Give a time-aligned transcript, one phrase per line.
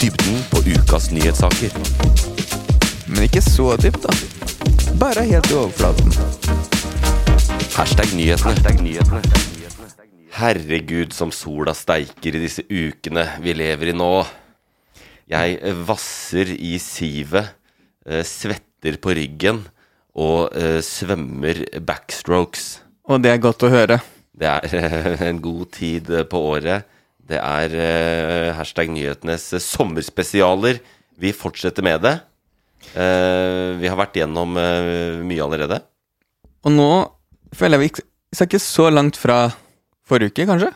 [0.00, 1.72] Dybden på ukas nyhetssaker.
[3.08, 4.12] Men ikke så dypt, da.
[5.00, 6.12] Bare helt i overflaten.
[7.76, 9.20] Hashtag nyhetene.
[10.36, 14.10] Herregud, som sola steiker i disse ukene vi lever i nå.
[15.32, 17.54] Jeg eh, vasser i sivet,
[18.04, 19.62] eh, svetter på ryggen
[20.16, 22.68] og eh, svømmer backstrokes.
[23.08, 24.00] Og det er godt å høre.
[24.36, 26.84] Det er en god tid på året.
[27.26, 30.80] Det er uh, hashtag nyhetenes sommerspesialer.
[31.18, 32.16] Vi fortsetter med det.
[32.94, 35.80] Uh, vi har vært gjennom uh, mye allerede.
[36.66, 36.90] Og nå
[37.56, 39.46] føler jeg vi skal ikke så langt fra
[40.06, 40.72] forrige uke, kanskje?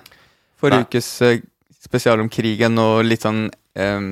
[0.60, 0.88] Forrige Nei.
[0.88, 1.42] ukes eh,
[1.80, 4.10] spesial om krigen og litt sånn um,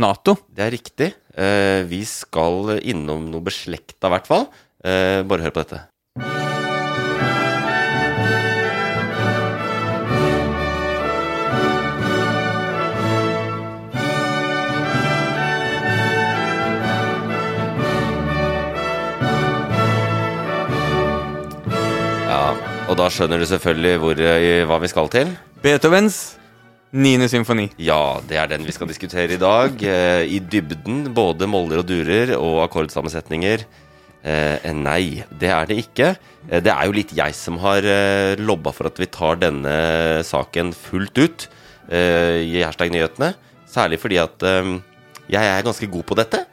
[0.00, 0.36] Nato.
[0.50, 1.10] Det er riktig.
[1.38, 4.48] Eh, vi skal innom noe beslekta, i hvert fall.
[4.84, 5.82] Eh, bare hør på dette.
[22.94, 25.30] Og da skjønner du selvfølgelig hvor, eh, hva vi skal til.
[25.64, 26.36] Beethovens
[26.94, 27.66] niende symfoni.
[27.82, 29.82] Ja, det er den vi skal diskutere i dag.
[29.82, 33.64] Eh, I dybden, både moller og durer og akkordsammensetninger.
[34.22, 36.14] Eh, nei, det er det ikke.
[36.48, 40.22] Eh, det er jo litt jeg som har eh, lobba for at vi tar denne
[40.22, 41.48] saken fullt ut
[41.90, 43.34] eh, i hashtag nyhetene.
[43.66, 44.76] Særlig fordi at eh,
[45.34, 46.46] jeg er ganske god på dette.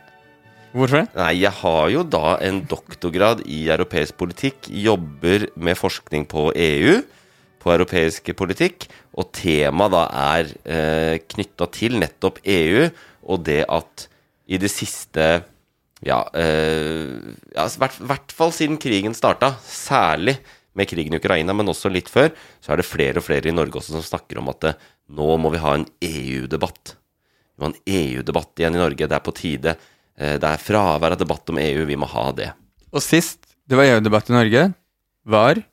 [0.71, 1.07] Hvorfor det?
[1.17, 7.01] Nei, jeg har jo da en doktorgrad i europeisk politikk, jobber med forskning på EU,
[7.61, 8.87] på europeisk politikk,
[9.19, 10.05] og temaet da
[10.37, 12.87] er eh, knytta til nettopp EU,
[13.27, 14.07] og det at
[14.51, 15.27] i det siste
[16.01, 20.39] ja, eh, ja hvert, hvert fall siden krigen starta, særlig
[20.73, 22.31] med krigen i Ukraina, men også litt før,
[22.63, 24.75] så er det flere og flere i Norge også som snakker om at det,
[25.11, 26.95] nå må vi ha en EU-debatt.
[26.95, 29.09] Vi må ha en EU-debatt igjen i Norge.
[29.11, 29.75] Det er på tide.
[30.17, 31.85] Eh, Det er fravær av debatt om EU.
[31.85, 32.51] Vi må ha det.
[32.91, 34.73] Og sist det var EU-debatt i Norge,
[35.25, 35.63] var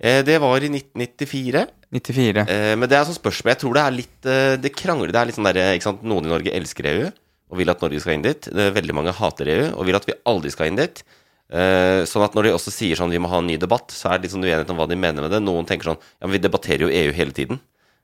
[0.00, 1.66] Eh, Det var i 1994.
[1.92, 2.46] 94.
[2.48, 5.10] Eh, Men det er sånn spørsmål Jeg tror det er litt Det krangler.
[5.10, 6.02] Det er litt sånn der, ikke sant?
[6.04, 7.10] Noen i Norge elsker EU
[7.50, 8.42] og vil at Norge skal inn dit.
[8.52, 11.02] Veldig mange hater EU og vil at vi aldri skal inn dit.
[11.50, 14.18] Sånn at når de også sier sånn vi må ha en ny debatt, så er
[14.18, 15.40] det litt sånn uenighet om hva de mener med det.
[15.40, 17.58] Noen tenker sånn ja, men vi debatterer jo EU hele tiden.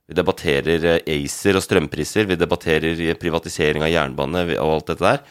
[0.08, 2.28] Vi debatterer eh, ACER og strømpriser.
[2.28, 5.22] Vi debatterer eh, privatisering av jernbane og alt dette der.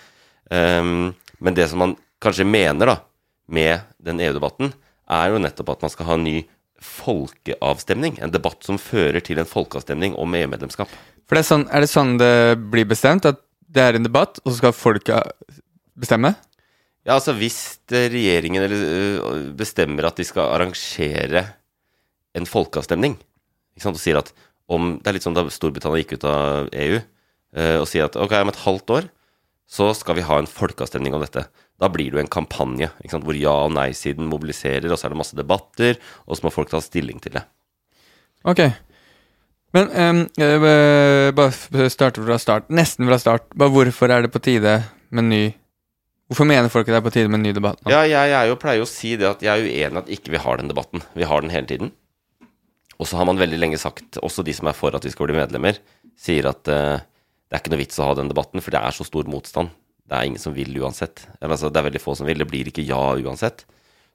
[0.54, 1.12] Ehm,
[1.44, 2.98] men det som man kanskje mener da
[3.54, 4.72] med den EU-debatten,
[5.14, 6.38] er jo nettopp at man skal ha en ny
[6.84, 8.18] folkeavstemning.
[8.24, 10.92] En debatt som fører til en folkeavstemning om EU-medlemskap.
[11.28, 12.34] For det er, sånn, er det sånn det
[12.72, 13.28] blir bestemt?
[13.30, 15.54] At det er en debatt, og så skal folket
[16.00, 16.34] bestemme?
[17.04, 17.60] Ja, altså hvis
[17.92, 21.46] regjeringen øh, bestemmer at de skal arrangere
[22.34, 23.18] en folkeavstemning,
[23.76, 24.32] ikke sant, og sier at
[24.72, 27.02] om Det er litt sånn da Storbritannia gikk ut av EU,
[27.56, 29.10] eh, og sier at ok, om et halvt år
[29.74, 31.46] så skal vi ha en folkeavstemning om dette.
[31.82, 35.20] Da blir det jo en kampanje hvor ja- og nei-siden mobiliserer, og så er det
[35.20, 35.98] masse debatter,
[36.28, 37.44] og så må folk ta stilling til det.
[38.46, 38.62] Ok.
[39.74, 39.90] Men
[40.38, 42.70] eh, bare starte fra start.
[42.70, 43.50] Nesten fra start.
[43.58, 45.44] Bare hvorfor er det på tide med ny
[46.32, 47.92] Hvorfor mener folk at det er på tide med en ny debatt nå?
[47.92, 50.32] Ja, jeg, er jo, pleier jo å si det at jeg er uenig at ikke
[50.34, 51.04] vi har den debatten.
[51.14, 51.92] Vi har den hele tiden.
[53.04, 55.28] Og så har man veldig lenge sagt, også de som er for at vi skal
[55.28, 55.76] bli medlemmer,
[56.16, 58.96] sier at uh, det er ikke noe vits å ha den debatten, for det er
[58.96, 59.74] så stor motstand.
[60.08, 61.26] Det er ingen som vil uansett.
[61.42, 62.40] Eller, altså, det er veldig få som vil.
[62.40, 63.66] Det blir ikke ja uansett.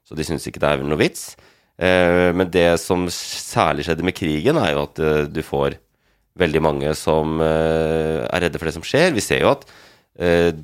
[0.07, 1.35] Så de syns ikke det er noe vits.
[1.77, 5.77] Uh, men det som særlig skjedde med krigen, er jo at uh, du får
[6.39, 9.09] veldig mange som er redde for det som skjer.
[9.11, 9.65] Vi ser jo at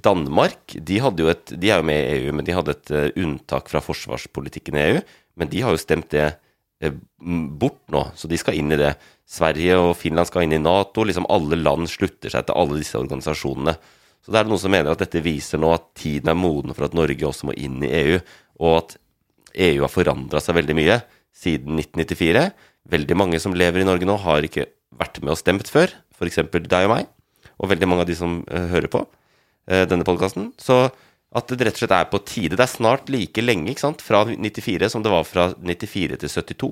[0.06, 3.68] Danmark de, jo et, de er jo med i EU, men de hadde et unntak
[3.72, 5.02] fra forsvarspolitikken i EU.
[5.36, 6.30] Men de har jo stemt det
[7.60, 8.94] bort nå, så de skal inn i det.
[9.26, 11.06] Sverige og Finland skal inn i Nato.
[11.08, 13.76] liksom Alle land slutter seg til alle disse organisasjonene.
[14.26, 16.88] Så det er noen som mener at dette viser nå at tiden er moden for
[16.88, 18.22] at Norge også må inn i EU,
[18.66, 18.96] og at
[19.68, 21.00] EU har forandra seg veldig mye
[21.36, 22.48] siden 1994.
[22.96, 24.68] Veldig mange som lever i Norge nå, har ikke
[24.98, 26.42] vært med og stemt før, f.eks.
[26.54, 27.10] deg og meg,
[27.60, 29.04] og veldig mange av de som eh, hører på
[29.70, 30.52] eh, denne podkasten.
[30.62, 30.88] Så
[31.36, 32.56] at det rett og slett er på tide.
[32.56, 36.32] Det er snart like lenge ikke sant, fra 94 som det var fra 94 til
[36.32, 36.70] 72.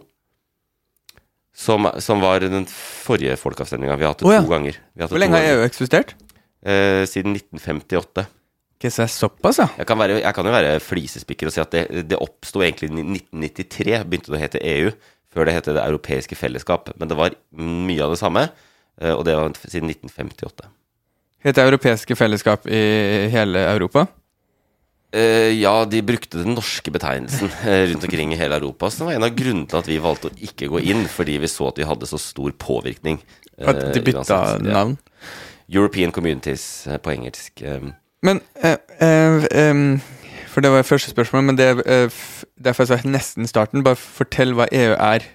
[1.54, 3.98] Som, som var den forrige folkeavstemninga.
[4.00, 4.42] Vi har hatt det oh, ja.
[4.42, 4.80] to ganger.
[5.04, 5.57] Hvor lenge har.
[5.60, 6.15] EU eksistert?
[6.63, 8.25] Eh, siden 1958.
[8.80, 9.68] Ikke så såpass, ja.
[9.77, 12.89] Jeg kan, være, jeg kan jo være flisespikker og si at det, det oppsto egentlig
[12.89, 14.95] i 1993, begynte det å hete EU.
[15.33, 16.92] Før det het Det europeiske fellesskap.
[17.01, 18.48] Men det var mye av det samme,
[19.01, 20.71] eh, og det var siden 1958.
[21.44, 22.83] Het det europeiske fellesskap i
[23.33, 24.07] hele Europa?
[25.13, 28.89] Eh, ja, de brukte den norske betegnelsen eh, rundt omkring i hele Europa.
[28.89, 31.38] Så det var en av grunnene til at vi valgte å ikke gå inn, fordi
[31.44, 33.19] vi så at vi hadde så stor påvirkning.
[33.60, 34.65] Uh, At de bytta uansett.
[34.65, 34.74] Ja.
[34.80, 34.98] navn?
[35.69, 37.62] European Communities uh, på engelsk.
[37.62, 37.94] Um.
[38.25, 40.00] Men em,
[40.50, 42.10] For det var første spørsmål, men det, er
[42.57, 43.86] derfor jeg sa nesten starten.
[43.86, 45.27] Bare fortell hva EU er.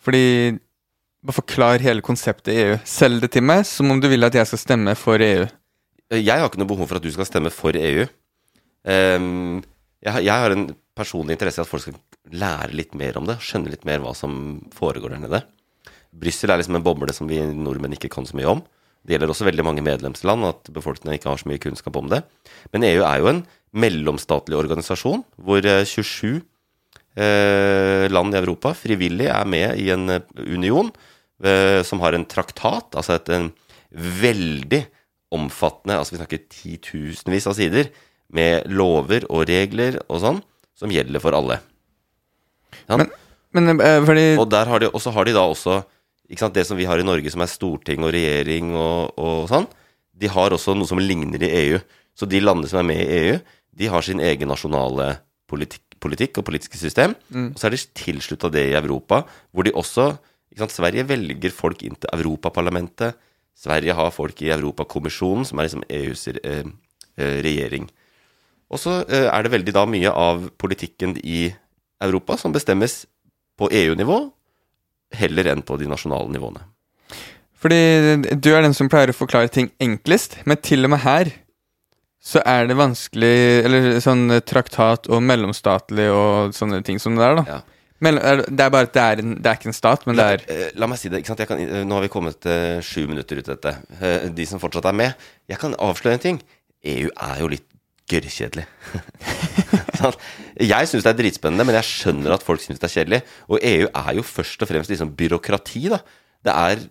[0.00, 0.56] Fordi
[1.26, 2.76] Bare forklar hele konseptet EU.
[2.86, 5.48] Selg det til meg som om du vil at jeg skal stemme for EU.
[6.14, 8.06] Jeg har ikke noe behov for at du skal stemme for EU.
[8.86, 9.64] Ehm,
[10.04, 11.98] jeg, jeg har en personlig interesse i at folk skal
[12.32, 13.38] lære litt mer om det.
[13.44, 15.42] Skjønne litt mer hva som foregår der nede.
[16.16, 18.64] Brussel er liksom en boble som vi nordmenn ikke kan så mye om.
[19.06, 22.24] Det gjelder også veldig mange medlemsland, at befolkningen ikke har så mye kunnskap om det.
[22.72, 23.44] Men EU er jo en
[23.76, 26.40] mellomstatlig organisasjon hvor eh, 27
[27.20, 30.90] eh, land i Europa frivillig er med i en eh, union
[31.44, 33.50] eh, som har en traktat, altså et en
[33.96, 34.82] veldig
[35.36, 37.88] omfattende Altså vi snakker titusenvis av sider
[38.34, 40.40] med lover og regler og sånn,
[40.76, 41.60] som gjelder for alle.
[42.86, 42.98] Ja.
[42.98, 43.10] Men,
[43.56, 45.80] men uh, fordi Og der har de, så har de da også
[46.26, 49.46] ikke sant, det som vi har i Norge, som er storting og regjering og, og
[49.50, 49.68] sånn.
[50.16, 51.78] De har også noe som ligner i EU.
[52.16, 53.36] Så de landene som er med i EU,
[53.76, 57.14] de har sin egen nasjonale politikk, politikk og politiske system.
[57.30, 59.22] Og så er de tilslutta det i Europa,
[59.54, 60.16] hvor de også
[60.50, 63.18] ikke sant, Sverige velger folk inn til Europaparlamentet.
[63.56, 66.64] Sverige har folk i Europakommisjonen, som er liksom EUs eh,
[67.20, 67.90] eh, regjering.
[68.72, 71.46] Og så eh, er det veldig da mye av politikken i
[72.02, 73.04] Europa som bestemmes
[73.56, 74.18] på EU-nivå,
[75.16, 76.64] heller enn på de nasjonale nivåene.
[77.62, 81.30] Fordi du er den som pleier å forklare ting enklest, men til og med her
[82.26, 87.38] så er det vanskelig Eller sånn traktat og mellomstatlig og sånne ting som det er,
[87.38, 87.44] da.
[87.46, 87.60] Ja.
[88.06, 90.24] Er, det er bare at det er, en, det er ikke en stat, men det
[90.26, 91.22] er Eh, La meg si det.
[91.22, 91.44] ikke sant?
[91.48, 93.72] Kan, eh, nå har vi kommet eh, sju minutter ut i dette.
[94.36, 95.14] De som fortsatt er med.
[95.48, 96.42] Jeg kan avsløre en ting.
[96.84, 97.64] EU er jo litt
[98.10, 98.66] gørrkjedelig.
[100.72, 103.18] Jeg syns det er dritspennende, men jeg skjønner at folk syns det er kjedelig.
[103.50, 105.98] Og EU er jo først og fremst liksom byråkrati, da.
[106.46, 106.84] Det er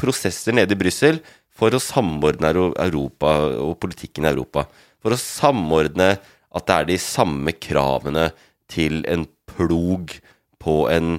[0.00, 1.20] prosesser nede i Brussel
[1.52, 4.64] for å samordne Europa og politikken i Europa.
[5.02, 8.30] For å samordne at det er de samme kravene
[8.72, 10.14] til en plog
[10.62, 11.18] på en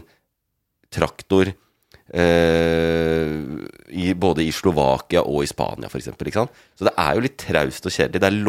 [0.94, 3.34] traktor eh,
[3.94, 6.10] i, både i Slovakia og i Spania, f.eks.
[6.78, 8.22] Så det er jo litt traust og kjedelig.
[8.22, 8.42] Det er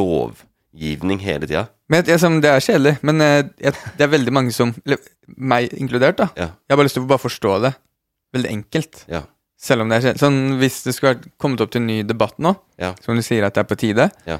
[0.75, 1.67] lovgivning hele tida.
[1.88, 4.99] Men jeg, jeg, Det er kjedelig, men eh, jeg, det er veldig mange som Eller
[5.37, 6.29] meg inkludert, da.
[6.37, 6.49] Ja.
[6.67, 7.75] Jeg har bare lyst til å bare forstå det.
[8.35, 9.05] Veldig enkelt.
[9.09, 9.23] Ja.
[9.60, 10.20] Selv om det er kjedelig.
[10.20, 12.94] Sånn, hvis det skulle kommet opp til en ny debatt nå, Ja.
[13.01, 14.39] som du sier at det er på tide, Ja.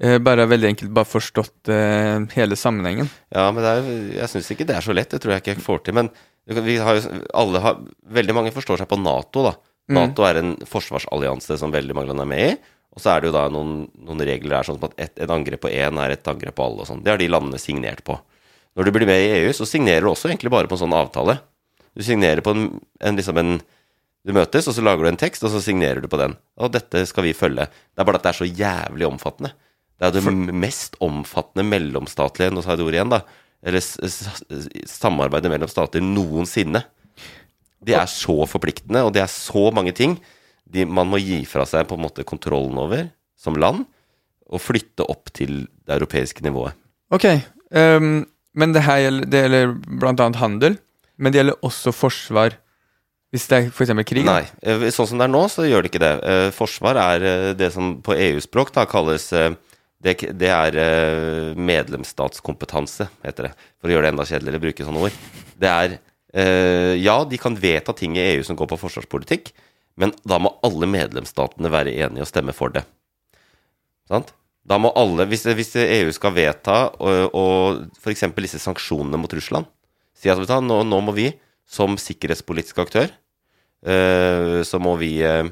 [0.00, 3.08] eh, bare veldig enkelt bare forstått uh, hele sammenhengen.
[3.30, 5.10] Ja, men det er, jeg syns ikke det er så lett.
[5.10, 5.94] Det tror jeg ikke jeg får til.
[5.94, 6.10] Men
[6.46, 7.78] vi har jo, alle har,
[8.10, 9.54] veldig mange forstår seg på Nato, da.
[9.88, 12.56] Nato er en forsvarsallianse som veldig mange land er med i.
[12.96, 15.32] Og så er det jo da noen, noen regler der, sånn som at et, et
[15.32, 17.02] angrep på én er et angrep på alle og sånn.
[17.04, 18.16] Det har de landene signert på.
[18.76, 20.96] Når du blir med i EU, så signerer du også egentlig bare på en sånn
[20.96, 21.38] avtale.
[21.96, 22.70] Du signerer på en,
[23.04, 23.58] en liksom en
[24.26, 26.32] Du møtes, og så lager du en tekst, og så signerer du på den.
[26.58, 27.68] Og dette skal vi følge.
[27.94, 29.52] Det er bare at det er så jævlig omfattende.
[29.94, 33.20] Det er det mest omfattende mellomstatlige Nå sa jeg det ordet igjen, da.
[33.62, 33.84] Eller
[34.90, 36.82] samarbeidet mellom stater noensinne.
[37.86, 40.18] De er så forpliktende, og det er så mange ting
[40.72, 43.08] de, man må gi fra seg på en måte kontrollen over
[43.38, 43.84] som land,
[44.46, 46.76] og flytte opp til det europeiske nivået.
[47.14, 47.26] Ok,
[47.74, 48.24] um,
[48.56, 50.78] men det her gjelder, det gjelder annet handel,
[51.18, 52.56] men det gjelder også forsvar.
[53.34, 54.24] Hvis det er eksempel krig?
[54.24, 54.44] Nei.
[54.62, 56.12] eh, Sånn som det er nå, så gjør det ikke det.
[56.30, 60.76] Eh, Forsvar er eh, det som på EU-språk da kalles det, det er
[61.58, 63.52] medlemsstatskompetanse, heter det.
[63.80, 65.16] For å gjøre det enda kjedeligere å bruke sånne ord.
[65.58, 65.98] Det er
[67.00, 69.54] Ja, de kan vedta ting i EU som går på forsvarspolitikk,
[69.96, 72.84] men da må alle medlemsstatene være enige og stemme for det.
[74.08, 74.32] Sant?
[74.66, 78.24] Da må alle, hvis, hvis EU skal vedta og, og f.eks.
[78.42, 79.68] disse sanksjonene mot Russland
[80.16, 81.28] Si at nå, nå må vi
[81.68, 83.10] som sikkerhetspolitisk aktør,
[83.84, 85.50] eh, så må vi eh,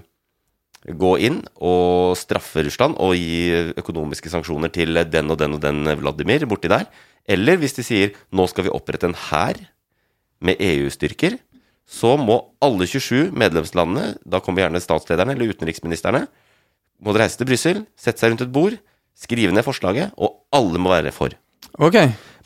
[0.88, 5.90] gå inn og straffe Russland og gi økonomiske sanksjoner til den og den og den
[6.00, 6.88] Vladimir borti der.
[7.28, 9.60] Eller hvis de sier nå skal vi opprette en hær
[10.44, 11.36] med EU-styrker,
[11.84, 16.24] så må alle 27 medlemslandene, da kommer gjerne statslederne eller utenriksministrene,
[17.04, 18.76] må reise til Brussel, sette seg rundt et bord,
[19.18, 21.34] skrive ned forslaget, og alle må være for.
[21.82, 21.98] Ok.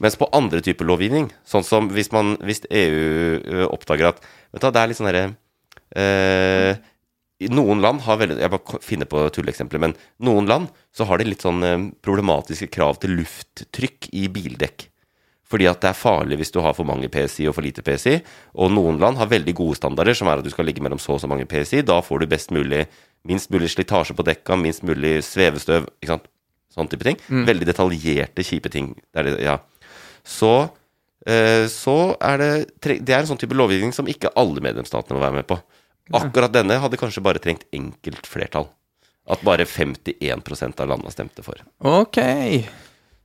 [0.02, 4.68] Mens på andre typer lovgivning, sånn som hvis, man, hvis EU oppdager at Vet du,
[4.72, 5.24] det er litt sånn herre
[5.92, 6.78] eh,
[7.52, 11.26] Noen land har veldig Jeg bare finner på tulleeksempler, men noen land så har de
[11.28, 14.88] litt sånn problematiske krav til lufttrykk i bildekk.
[15.48, 18.18] Fordi at det er farlig hvis du har for mange PSI og for lite PSI.
[18.60, 21.16] Og noen land har veldig gode standarder, som er at du skal ligge mellom så
[21.16, 21.80] og så mange PSI.
[21.88, 22.84] Da får du best mulig
[23.28, 25.88] minst mulig slitasje på dekka, minst mulig svevestøv.
[25.98, 26.28] ikke sant?
[26.74, 27.16] Sånn type ting.
[27.48, 28.92] Veldig detaljerte, kjipe ting.
[29.14, 29.58] Det det, ja.
[30.24, 30.70] Så,
[31.26, 35.24] eh, så er det Det er en sånn type lovgivning som ikke alle medlemsstatene må
[35.24, 35.60] være med på.
[36.12, 38.68] Akkurat denne hadde kanskje bare trengt enkelt flertall.
[39.28, 41.56] At bare 51% av landene stemte for.
[41.84, 42.16] Ok.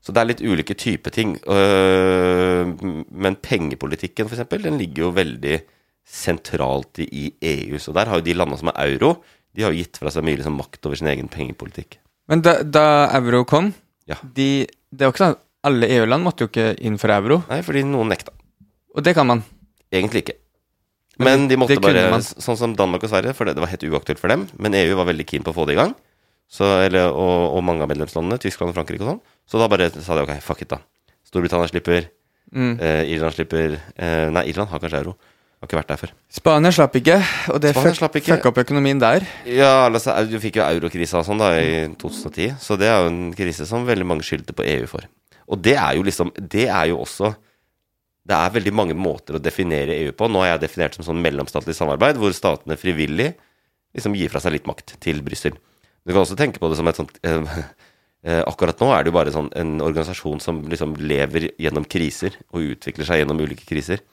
[0.03, 1.37] Så det er litt ulike typer ting.
[1.47, 2.73] Øh,
[3.09, 5.61] men pengepolitikken, for eksempel, den ligger jo veldig
[6.03, 7.79] sentralt i, EU.
[7.79, 9.15] Så der har jo de landene som er euro,
[9.55, 12.01] de har jo gitt fra seg mye liksom, makt over sin egen pengepolitikk.
[12.31, 13.71] Men da, da euro kom,
[14.09, 14.17] Ja.
[14.35, 17.37] de, det er jo ikke sånn alle EU-land måtte jo ikke innføre euro.
[17.47, 18.33] Nei, fordi noen nekta.
[18.93, 19.43] Og det kan man.
[19.93, 20.35] Egentlig ikke.
[21.21, 23.85] Men Men de måtte bare, sånn som Danmark og Sverige, for det, det var helt
[23.87, 24.47] uaktuelt for dem.
[24.59, 25.93] Men EU var veldig keen på å få det i gang.
[26.53, 29.21] Så, eller, og, og mange av medlemslandene, Tyskland og Frankrike og sånn.
[29.49, 30.81] Så da bare sa de ok, fuck it, da.
[31.29, 32.11] Storbritannia slipper,
[32.53, 32.75] Mm.
[32.77, 35.15] eh, Irland slipper eh, Nei, Irland har kanskje euro.
[35.63, 36.11] Har ikke vært der før.
[36.29, 37.15] Spania slapp ikke,
[37.49, 39.23] og det fucka opp økonomien der.
[39.49, 43.07] Ja, altså, du fikk jo eurokrisa og sånn da i 2010, så det er jo
[43.09, 45.07] en krise som veldig mange skyldte på EU for.
[45.47, 47.31] Og det er jo liksom Det er jo også
[48.27, 50.29] Det er veldig mange måter å definere EU på.
[50.29, 53.31] Nå har jeg definert som sånn mellomstatlig samarbeid, hvor statene frivillig
[53.95, 55.57] liksom gir fra seg litt makt til Brussel.
[56.03, 57.55] Du kan også tenke på det som et sånt eh,
[58.27, 62.35] eh, Akkurat nå er det jo bare sånn en organisasjon som liksom lever gjennom kriser,
[62.51, 64.03] og utvikler seg gjennom ulike kriser.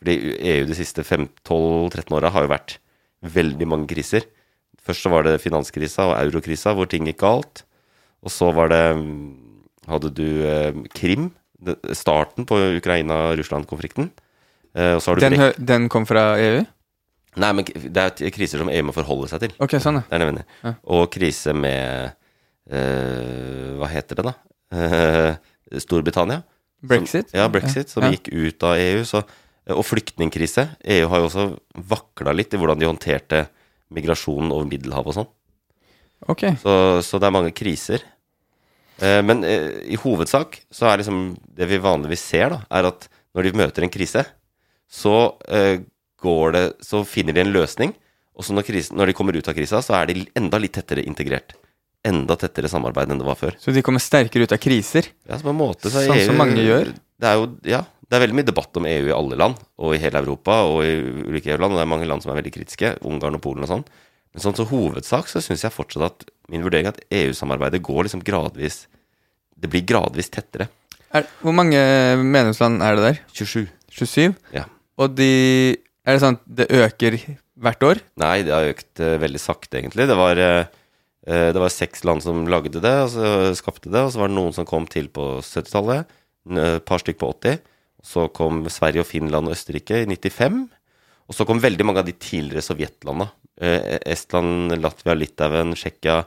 [0.00, 2.78] Fordi EU de siste 12-13 åra har jo vært
[3.34, 4.26] veldig mange kriser.
[4.84, 7.64] Først så var det finanskrisa og eurokrisa, hvor ting gikk galt.
[8.24, 9.16] Og så var det mm,
[9.84, 11.26] Hadde du eh, Krim,
[11.92, 14.06] starten på Ukraina-Russland-konflikten.
[14.72, 16.62] Eh, og så har du Den, den kom fra EU?
[17.40, 19.54] Nei, men det er kriser som EU må forholde seg til.
[19.62, 20.00] Ok, sånn.
[20.06, 20.42] Det er.
[20.62, 20.74] Ja.
[20.94, 22.12] Og krise med
[22.70, 24.34] eh, Hva heter det, da?
[24.74, 26.42] Uh, Storbritannia.
[26.84, 27.30] Brexit?
[27.30, 28.12] Som, ja, brexit, som Ja.
[28.14, 29.02] gikk ut av EU.
[29.08, 29.22] Så,
[29.74, 30.68] og flyktningkrise.
[30.96, 31.46] EU har jo også
[31.90, 33.44] vakla litt i hvordan de håndterte
[33.94, 35.30] migrasjonen over Middelhavet og sånn.
[36.30, 36.46] Ok.
[36.62, 36.74] Så,
[37.04, 38.04] så det er mange kriser.
[39.02, 43.08] Uh, men uh, i hovedsak så er liksom det vi vanligvis ser, da, er at
[43.34, 44.22] når de møter en krise,
[44.94, 45.14] så
[45.50, 45.80] eh,
[46.22, 47.94] går det Så finner de en løsning.
[48.34, 50.74] Og så når, krisen, når de kommer ut av krisa, så er de enda litt
[50.74, 51.54] tettere integrert.
[52.04, 53.54] Enda tettere samarbeid enn det var før.
[53.62, 55.08] Så de kommer sterkere ut av kriser?
[55.24, 56.90] Ja, så på en måte så Sånn som mange gjør?
[57.20, 59.94] Det er jo, ja, det er veldig mye debatt om EU i alle land, og
[59.94, 60.96] i hele Europa, og i
[61.30, 63.70] ulike EU-land, og det er mange land som er veldig kritiske, Ungarn og Polen og
[63.70, 63.86] sånn.
[64.34, 68.08] Men sånn som hovedsak så syns jeg fortsatt at min vurdering er at EU-samarbeidet går
[68.08, 68.84] liksom gradvis
[69.54, 70.66] Det blir gradvis tettere.
[71.14, 71.78] Er, hvor mange
[72.18, 73.20] medlemsland er det der?
[73.32, 73.68] 27.
[73.94, 74.34] 27?
[74.52, 74.64] Ja.
[74.98, 75.30] Og de
[76.04, 77.16] Er det sånn at det øker
[77.64, 78.00] hvert år?
[78.20, 80.06] Nei, det har økt eh, veldig sakte, egentlig.
[80.10, 80.66] Det var, eh,
[81.26, 84.28] eh, det var seks land som lagde det, og så skapte det, og så var
[84.28, 86.10] det noen som kom til på 70-tallet,
[86.60, 87.60] et par stykk på 80.
[88.04, 90.66] Så kom Sverige og Finland og Østerrike i 95.
[91.24, 93.30] Og så kom veldig mange av de tidligere sovjetlanda.
[93.56, 96.24] Eh, Estland, Latvia, Litauen, Tsjekkia,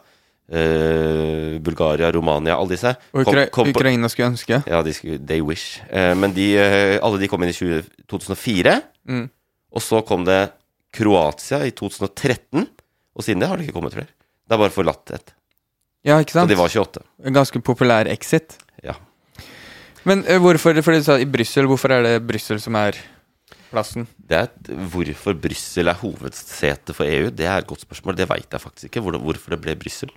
[0.48, 2.94] Uh, Bulgaria, Romania, alle disse.
[3.12, 4.64] Og Ukra kom på- Ukraina skulle ønske?
[4.66, 5.82] ja, de skulle, they wish.
[5.92, 8.78] Uh, men de, uh, alle de kom inn i 20, 2004.
[9.10, 9.26] Mm.
[9.78, 10.42] Og så kom det
[10.98, 12.66] Kroatia i 2013.
[13.18, 14.10] Og siden det har det ikke kommet flere.
[14.48, 15.34] Det er bare forlatt et.
[16.08, 16.48] Ja, ikke sant?
[16.48, 17.04] Så de var 28.
[17.28, 18.58] En ganske populær exit.
[18.86, 18.96] Ja.
[20.08, 22.98] Men uh, hvorfor fordi du sa i Brussel, hvorfor er det Brussel som er
[23.72, 24.08] plassen?
[24.18, 28.16] Det er et, hvorfor Brussel er hovedsete for EU, det er et godt spørsmål.
[28.18, 29.04] Det veit jeg faktisk ikke.
[29.04, 30.14] Hvor, hvorfor det ble Brussel.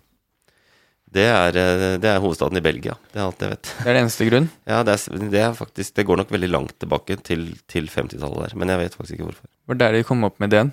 [1.11, 2.95] Det er, eh, det er hovedstaden i Belgia.
[3.11, 3.71] Det er alt jeg vet.
[3.81, 4.51] Det er det eneste grunn?
[4.71, 8.45] Ja, det er, det er faktisk Det går nok veldig langt tilbake til, til 50-tallet
[8.45, 8.55] der.
[8.61, 9.49] Men jeg vet faktisk ikke hvorfor.
[9.51, 10.71] Det var der de kom opp med ideen.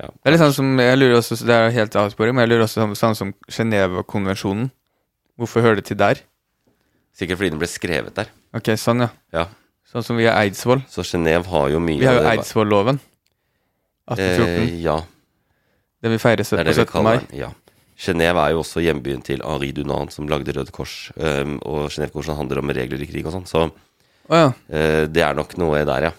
[0.00, 0.10] Ja.
[0.10, 2.66] Det er litt sånn som, jeg lurer også, det er helt avsporing, men jeg lurer
[2.66, 4.68] også sånn, sånn som Genéve-konvensjonen.
[5.40, 6.20] Hvorfor hører det til der?
[7.16, 8.28] Sikkert fordi den ble skrevet der.
[8.56, 9.12] Ok, sånn ja.
[9.32, 9.46] Ja.
[9.88, 10.82] Sånn som vi har Eidsvoll.
[10.90, 12.98] Så Genéve har jo mye Vi har jo Eidsvoll-loven.
[14.10, 14.50] 1814.
[14.66, 14.98] Eh, ja,
[16.02, 17.02] det vi feirer det er det vi 17.
[17.02, 17.16] mai.
[17.16, 17.38] kaller den.
[17.40, 17.48] Ja.
[17.96, 21.10] Genéve er jo også hjembyen til Henri Dunant, som lagde Røde Kors.
[21.16, 23.46] Um, og Genévekonvensjonen handler om regler i krig og sånn.
[23.48, 24.50] Så oh, ja.
[24.52, 26.12] uh, det er nok noe der, ja.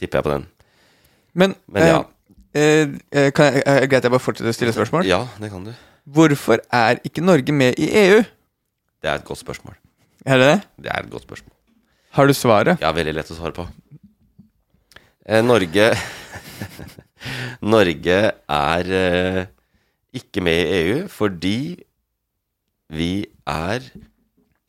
[0.00, 0.48] Tipper jeg på den.
[1.36, 2.00] Men, Men ja.
[2.56, 5.06] eh, eh, kan jeg, det greit jeg bare fortsetter å stille spørsmål?
[5.06, 5.70] Ja, det kan du.
[6.10, 8.22] Hvorfor er ikke Norge med i EU?
[9.00, 9.76] Det er et godt spørsmål.
[10.26, 10.56] Er det det?
[10.86, 11.54] Det er et godt spørsmål.
[12.16, 12.82] Har du svaret?
[12.82, 13.68] Ja, veldig lett å svare på.
[15.28, 15.92] Eh, Norge
[17.74, 18.18] Norge
[18.56, 19.44] er eh,
[20.16, 21.58] ikke med i EU fordi
[22.90, 23.12] vi
[23.46, 23.84] er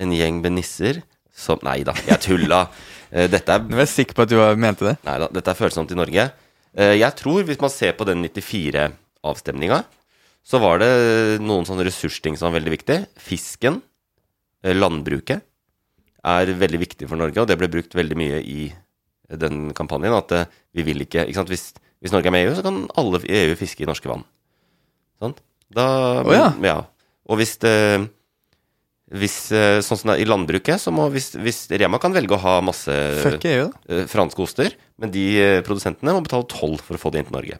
[0.02, 1.02] en gjeng med nisser
[1.42, 2.66] som Nei da, jeg tulla.
[3.12, 4.94] Eh, dette er jeg er sikker på at du mente det.
[5.04, 6.24] Nei da, dette er følsomt i Norge.
[6.72, 9.82] Eh, Jeg tror, hvis man ser på den 94-avstemninga,
[10.48, 12.98] så var det noen sånne ressursting som var veldig viktig.
[13.20, 13.82] Fisken,
[14.64, 15.44] eh, landbruket,
[16.24, 18.72] er veldig viktig for Norge, og det ble brukt veldig mye i
[19.44, 20.16] den kampanjen.
[20.16, 20.32] At
[20.72, 21.52] vi vil ikke ikke sant?
[21.52, 24.08] Hvis, hvis Norge er med i EU, så kan alle i EU fiske i norske
[24.08, 24.24] vann.
[25.22, 25.40] Sant?
[25.72, 25.86] Da,
[26.26, 26.50] Å ja.
[26.66, 26.80] ja.
[27.30, 27.76] Og hvis det
[29.12, 32.32] hvis, eh, sånn som det er I landbruket, så må hvis, hvis Rema kan velge
[32.38, 32.94] å ha masse
[33.44, 34.72] EU, eh, franske oster,
[35.04, 37.58] men de eh, produsentene må betale toll for å få det inn til Norge.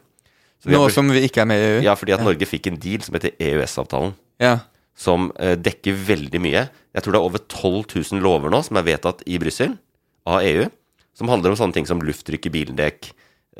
[0.62, 1.82] Så Nå har- som vi ikke er med i EU?
[1.84, 4.60] Ja, fordi at Norge fikk en deal som heter EØS-avtalen, Ja.
[4.96, 6.70] som eh, dekker veldig mye.
[6.94, 9.76] Jeg tror det er over 12 000 lover nå som er vedtatt i Brussel
[10.24, 10.70] av EU,
[11.12, 13.10] som handler om sånne ting som lufttrykk i bildekk,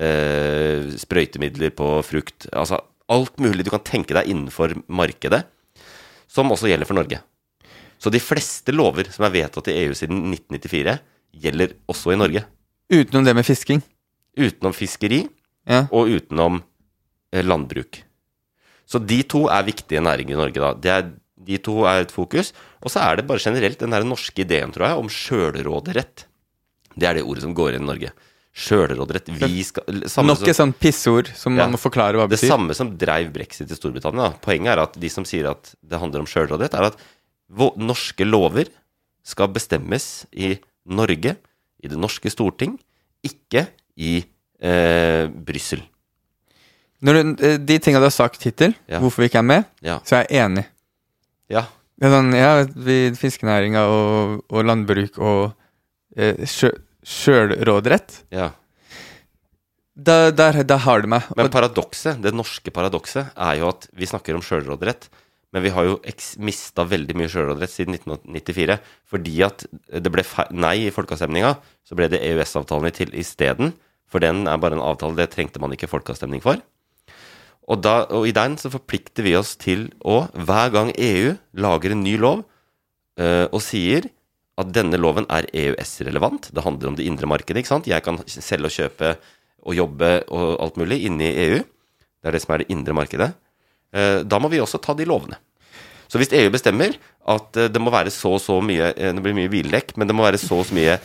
[0.00, 2.80] eh, sprøytemidler på frukt Altså
[3.12, 5.44] alt mulig du kan tenke deg innenfor markedet,
[6.32, 7.20] som også gjelder for Norge.
[8.02, 10.96] Så de fleste lover som er vedtatt i EU siden 1994,
[11.44, 12.42] gjelder også i Norge.
[12.92, 13.82] Utenom det med fisking?
[14.36, 15.22] Utenom fiskeri
[15.68, 15.84] Ja.
[15.94, 16.62] og utenom
[17.32, 18.00] eh, landbruk.
[18.88, 20.72] Så de to er viktige næringer i Norge, da.
[20.74, 21.06] Det er,
[21.46, 22.50] de to er et fokus.
[22.82, 26.26] Og så er det bare generelt den der norske ideen, tror jeg, om sjølråderett.
[26.98, 28.10] Det er det ordet som går inn i Norge.
[28.52, 29.30] Sjølråderett.
[29.40, 31.64] Vi skal samme Nok et sånt pissord som Ja.
[31.64, 32.48] man må forklare hva det betyr.
[32.52, 34.34] samme som dreiv brexit i Storbritannia.
[34.42, 36.96] Poenget er at de som sier at det handler om sjølråderett, er at
[37.78, 38.68] norske lover
[39.24, 41.36] skal bestemmes i Norge,
[41.82, 42.78] i det norske storting,
[43.24, 44.24] ikke i
[44.60, 45.80] eh, Brussel.
[47.04, 49.00] Eh, de tinga du har sagt hittil, Ja.
[49.00, 49.98] hvorfor vi ikke er med, Ja.
[50.00, 50.66] så er jeg enig.
[51.48, 51.66] ja.
[52.00, 55.54] Det er sånn, ja, vi, fiskenæringa og, og landbruk og
[56.16, 56.70] eh, sjø,
[57.02, 58.52] sjølråderett ja.
[59.94, 61.26] da, der, der har du meg.
[61.38, 65.08] Men paradokset, det norske paradokset, er jo at vi snakker om sjølråderett,
[65.52, 65.96] men vi har jo
[66.40, 68.78] mista veldig mye sjølråderett siden 1994.
[69.12, 70.24] Fordi at det ble
[70.56, 73.74] nei i folkeavstemninga, så ble det EØS-avtalen isteden.
[74.08, 76.60] For den er bare en avtale, det trengte man ikke folkeavstemning for.
[77.70, 81.94] Og, da, og i den så forplikter vi oss til å, hver gang EU lager
[81.94, 82.42] en ny lov
[83.20, 84.08] øh, og sier
[84.60, 87.88] at denne loven er EØS-relevant, det handler om det indre markedet, ikke sant?
[87.88, 89.14] Jeg kan selge og kjøpe
[89.62, 91.62] og jobbe og alt mulig inne i EU.
[92.22, 93.30] Det er det som er det indre markedet.
[93.92, 95.38] Eh, Da må vi også ta de lovene.
[96.08, 96.96] Så hvis EU bestemmer
[97.32, 100.08] at eh, det må være så og så mye eh, Det blir mye bildekk, men
[100.08, 100.98] det må være så og så mye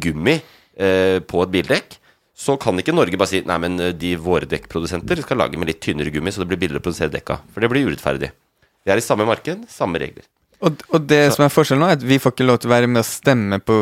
[0.00, 0.40] gummi
[0.74, 1.92] på et bildekk,
[2.34, 5.78] så kan ikke Norge bare si nei, men de våre dekkprodusenter skal lage med litt
[5.86, 7.36] tynnere gummi, så det blir billigere å produsere dekka.
[7.54, 8.32] For det blir urettferdig.
[8.82, 10.26] Vi er i samme marked, samme regler.
[10.60, 12.74] Og, og det som er forskjellen nå, er at vi får ikke lov til å
[12.74, 13.78] være med å stemme på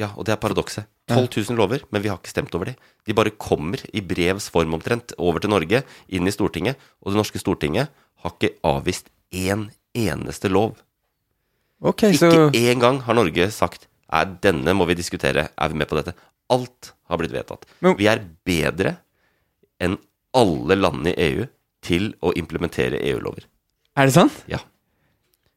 [0.00, 0.86] Ja, og det er paradokset.
[1.12, 2.76] 12 000 lover, men vi har ikke stemt over de.
[3.04, 7.20] De bare kommer i brevs form omtrent over til Norge, inn i Stortinget, og det
[7.20, 7.90] norske Stortinget
[8.22, 9.66] har ikke avvist én
[9.98, 10.78] eneste lov.
[11.82, 15.78] Ok, så Ikke én gang har Norge sagt er denne må vi diskutere, er vi
[15.80, 16.14] med på dette?
[16.52, 17.66] Alt har blitt vedtatt.
[17.80, 18.96] Men- Vi er bedre
[19.80, 19.98] enn
[20.32, 21.46] alle landene i EU
[21.82, 23.44] til å implementere EU-lover.
[23.96, 24.32] Er det sant?
[24.48, 24.58] Ja.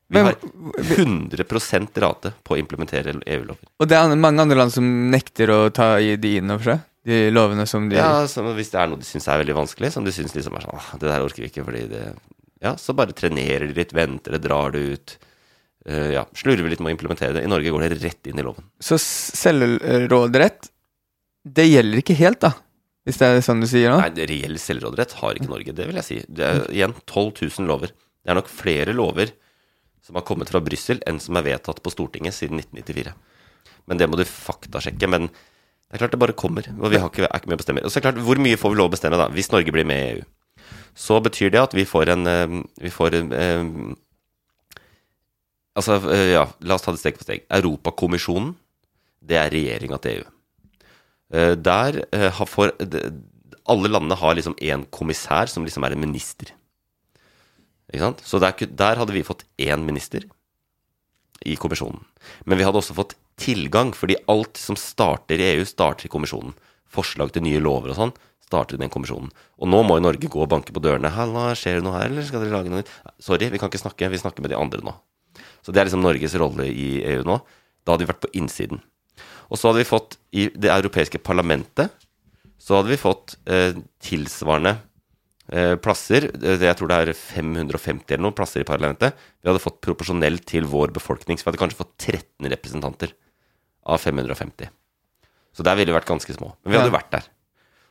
[0.07, 0.35] Vi har
[0.77, 3.69] 100% rate på å implementere EU-lover.
[3.81, 6.83] Og det er mange andre land som nekter å ta de inn over seg?
[7.05, 10.05] De lovene som de Ja, hvis det er noe de syns er veldig vanskelig, som
[10.05, 12.03] de syns liksom er sånn «Åh, Det der orker vi ikke, fordi det
[12.63, 15.15] Ja, så bare trenerer de litt, venter eller drar det ut.
[15.85, 17.43] Uh, ja, slurver litt med å implementere det.
[17.45, 18.65] I Norge går det rett inn i loven.
[18.81, 20.71] Så selvråderett,
[21.45, 22.55] det gjelder ikke helt, da?
[23.05, 23.99] Hvis det er sånn du sier nå?
[24.01, 26.17] Nei, det reell selvråderett har ikke Norge, det vil jeg si.
[26.25, 27.93] Det er igjen 12 000 lover.
[27.93, 29.35] Det er nok flere lover
[30.05, 33.15] som har kommet fra Brussel, enn som er vedtatt på Stortinget siden 1994.
[33.89, 35.09] Men det må du faktasjekke.
[35.09, 37.83] Men det er klart det bare kommer, og vi ikke, er ikke med å bestemme.
[37.85, 39.73] Og så er det klart, Hvor mye får vi lov å bestemme da, hvis Norge
[39.73, 40.25] blir med i EU?
[40.95, 43.63] Så betyr det at vi får en eh, Vi får en eh,
[45.75, 47.43] Altså, eh, ja, la oss ta det steg for steg.
[47.51, 48.53] Europakommisjonen,
[49.19, 50.29] det er regjeringa til EU.
[51.59, 51.97] Der
[52.47, 52.71] for,
[53.67, 56.53] Alle landene har liksom én kommissær som liksom er en minister.
[58.25, 60.25] Så der, der hadde vi fått én minister
[61.45, 62.03] i kommisjonen.
[62.45, 66.55] Men vi hadde også fått tilgang, fordi alt som starter i EU, starter i kommisjonen.
[66.91, 69.31] Forslag til nye lover og sånn starter i den kommisjonen.
[69.57, 71.09] Og nå må jo Norge gå og banke på dørene.
[71.11, 73.81] 'Halla, skjer det noe her, eller skal dere lage noe nytt?' Sorry, vi kan ikke
[73.81, 74.93] snakke, vi snakker med de andre nå.
[75.65, 77.39] Så det er liksom Norges rolle i EU nå.
[77.83, 78.81] Da hadde vi vært på innsiden.
[79.49, 81.89] Og så hadde vi fått i det europeiske parlamentet,
[82.57, 84.77] så hadde vi fått eh, tilsvarende
[85.51, 86.29] plasser.
[86.43, 89.13] Eh, Jeg tror det er 550 eller noen plasser i parlamentet.
[89.43, 93.13] Vi hadde fått proporsjonelt til vår befolkning, så vi hadde kanskje fått 13 representanter
[93.85, 94.69] av 550.
[95.55, 96.55] Så der ville vi vært ganske små.
[96.63, 96.97] Men vi hadde Ja.
[96.99, 97.23] vært der.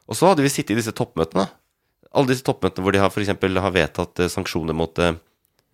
[0.09, 1.49] Og så hadde vi sittet i disse toppmøtene.
[2.15, 5.15] Alle disse toppmøtene hvor de har, for eksempel, har vedtatt eh, sanksjoner mot eh,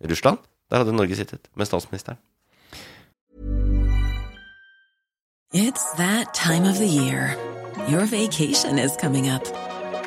[0.05, 0.37] Russland.
[0.69, 2.17] Der hadde Norge sittet med statsministeren.
[5.53, 7.35] It's that time of the year.
[7.89, 9.43] Your vacation is coming up.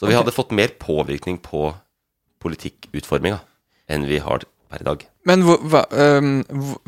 [0.00, 1.74] Så vi hadde fått mer påvirkning på
[2.40, 3.40] politikkutforminga
[3.90, 5.02] enn vi har per i dag.
[5.28, 5.82] Men hva, hva,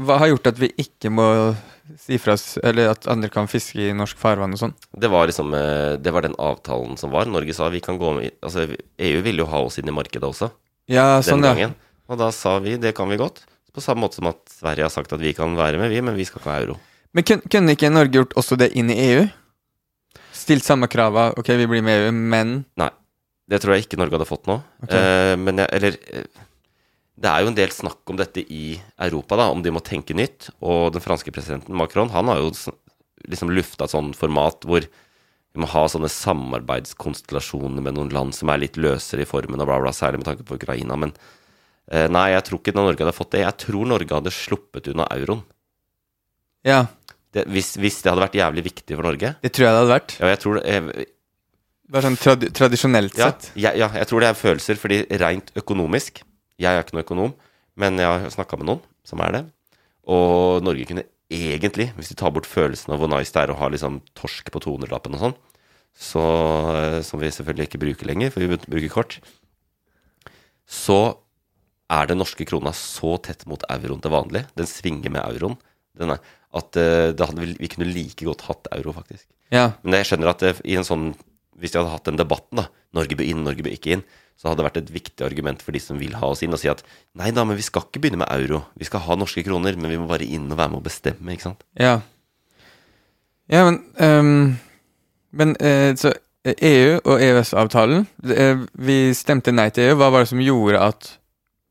[0.00, 1.26] hva- har gjort at vi ikke må
[2.00, 4.74] si fra oss Eller at andre kan fiske i norsk farvann og sånn?
[4.96, 7.26] Det var liksom eh, Det var den avtalen som var.
[7.28, 8.64] Norge sa vi kan gå med Altså,
[8.96, 10.48] EU ville jo ha oss inn i markedet også,
[10.88, 11.68] Ja, den sånn, ja.
[12.08, 13.42] Og da sa vi det kan vi godt.
[13.74, 16.16] På samme måte som at Sverige har sagt at vi kan være med, vi, men
[16.16, 16.78] vi skal ikke ha euro.
[17.12, 19.22] Men kunne ikke Norge gjort også det inn i EU?
[20.36, 22.90] Stilt samme krava, ok, vi blir med i EU, men Nei.
[23.52, 24.56] Det tror jeg ikke Norge hadde fått nå.
[24.86, 24.96] Okay.
[24.96, 26.42] Eh, men jeg, eller eh,
[27.22, 30.16] Det er jo en del snakk om dette i Europa, da, om de må tenke
[30.16, 30.48] nytt.
[30.64, 32.52] Og den franske presidenten Macron han har jo
[33.28, 34.86] liksom lufta et sånt format hvor
[35.52, 39.68] vi må ha sånne samarbeidskonstellasjoner med noen land som er litt løsere i formen, og
[39.68, 40.96] bla, bla, særlig med tanke på Ukraina.
[40.96, 41.12] Men
[41.92, 43.44] eh, nei, jeg tror ikke Norge hadde fått det.
[43.44, 45.44] Jeg tror Norge hadde sluppet unna euroen.
[46.64, 46.86] ja,
[47.32, 49.34] Det, hvis, hvis det hadde vært jævlig viktig for Norge.
[49.44, 50.16] det tror jeg det hadde vært.
[50.20, 51.06] Ja, jeg tror det, jeg,
[51.90, 53.50] Bare sånn trad tradisjonelt Ja, sett.
[53.58, 56.22] ja, ja, jeg tror det er følelser, fordi rent økonomisk
[56.58, 57.34] Jeg er ikke noen økonom,
[57.76, 59.40] men jeg har snakka med noen som er det.
[60.06, 63.56] Og Norge kunne egentlig, hvis de tar bort følelsen av hvor nice det er å
[63.58, 65.34] ha liksom torsk på 200-lappen og sånn,
[65.96, 66.22] så,
[66.76, 69.18] eh, som vi selvfølgelig ikke bruker lenger, for vi bruker kort,
[70.68, 71.16] så
[71.92, 74.44] er den norske krona så tett mot euroen til vanlig.
[74.56, 75.58] Den svinger med euroen.
[75.98, 76.20] Den er,
[76.54, 79.26] at eh, det vi- vi kunne like godt hatt euro, faktisk.
[79.50, 79.72] Ja.
[79.82, 81.14] Men jeg skjønner at det, i en sånn
[81.60, 84.04] Hvis vi hadde hatt den debatten, da Norge bør inn, Norge bør ikke inn,
[84.38, 86.60] så hadde det vært et viktig argument for de som vil ha oss inn, å
[86.60, 86.82] si at
[87.18, 88.64] nei da, men vi skal ikke begynne med euro.
[88.80, 91.36] Vi skal ha norske kroner, men vi må bare inn og være med og bestemme,
[91.36, 91.62] ikke sant.
[91.78, 92.00] Ja,
[93.52, 94.60] ja men um,
[95.32, 96.12] Men uh, så
[96.44, 99.98] EU og EØS-avtalen eh, Vi stemte nei til EU.
[100.00, 101.10] Hva var det som gjorde at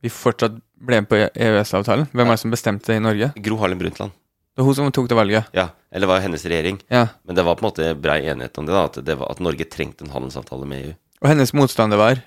[0.01, 2.07] vi fortsatt ble med på EØS-avtalen?
[2.13, 3.31] Hvem er det som bestemte det i Norge?
[3.43, 4.15] Gro Harlem Brundtland.
[4.51, 5.47] Det var hun som tok det valget.
[5.55, 6.81] Ja, eller det var hennes regjering.
[6.91, 7.05] Ja.
[7.23, 9.39] Men det var på en måte brei enighet om det, da, at, det var, at
[9.39, 10.93] Norge trengte en handelsavtale med EU.
[11.21, 12.21] Og hennes motstander var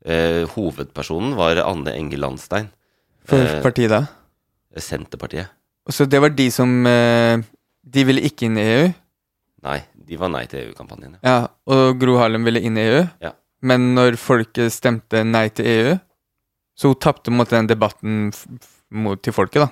[0.00, 2.70] Eh, hovedpersonen var Anne Enger Landstein.
[3.28, 4.06] for Eh, partiet da.
[4.76, 5.50] Senterpartiet.
[5.90, 7.42] Så det var de som eh,
[7.84, 8.86] De ville ikke inn i EU.
[9.62, 11.18] Nei, de var nei til EU-kampanjen.
[11.22, 11.28] ja.
[11.28, 13.02] Ja, og Gro Harlem ville inn i EU.
[13.20, 13.32] Ja.
[13.62, 15.98] Men når folket stemte nei til EU,
[16.78, 18.32] så hun tapte på den debatten
[18.90, 19.68] mot, til folket, da.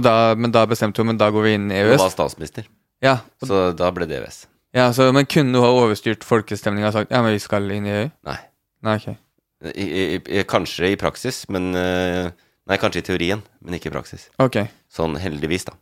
[0.00, 1.98] Da, men da bestemte hun men da går vi inn i EØS.
[1.98, 2.68] Hun var statsminister,
[3.04, 4.46] Ja, og, så da ble det EØS.
[4.72, 7.88] Ja, så, Men kunne du ha overstyrt folkestemninga og sagt ja, men vi skal inn
[7.88, 8.06] i EU?
[8.24, 8.38] Nei.
[8.86, 9.18] Nei, ok.
[9.76, 9.84] I,
[10.16, 12.32] i, kanskje i praksis, men eh,
[12.70, 14.28] Nei, kanskje i teorien, men ikke i praksis.
[14.42, 14.60] Ok.
[14.90, 15.74] Sånn heldigvis, da.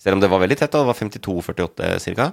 [0.00, 0.82] Selv om det var veldig tett, da.
[0.84, 2.28] Det var 52-48 ca.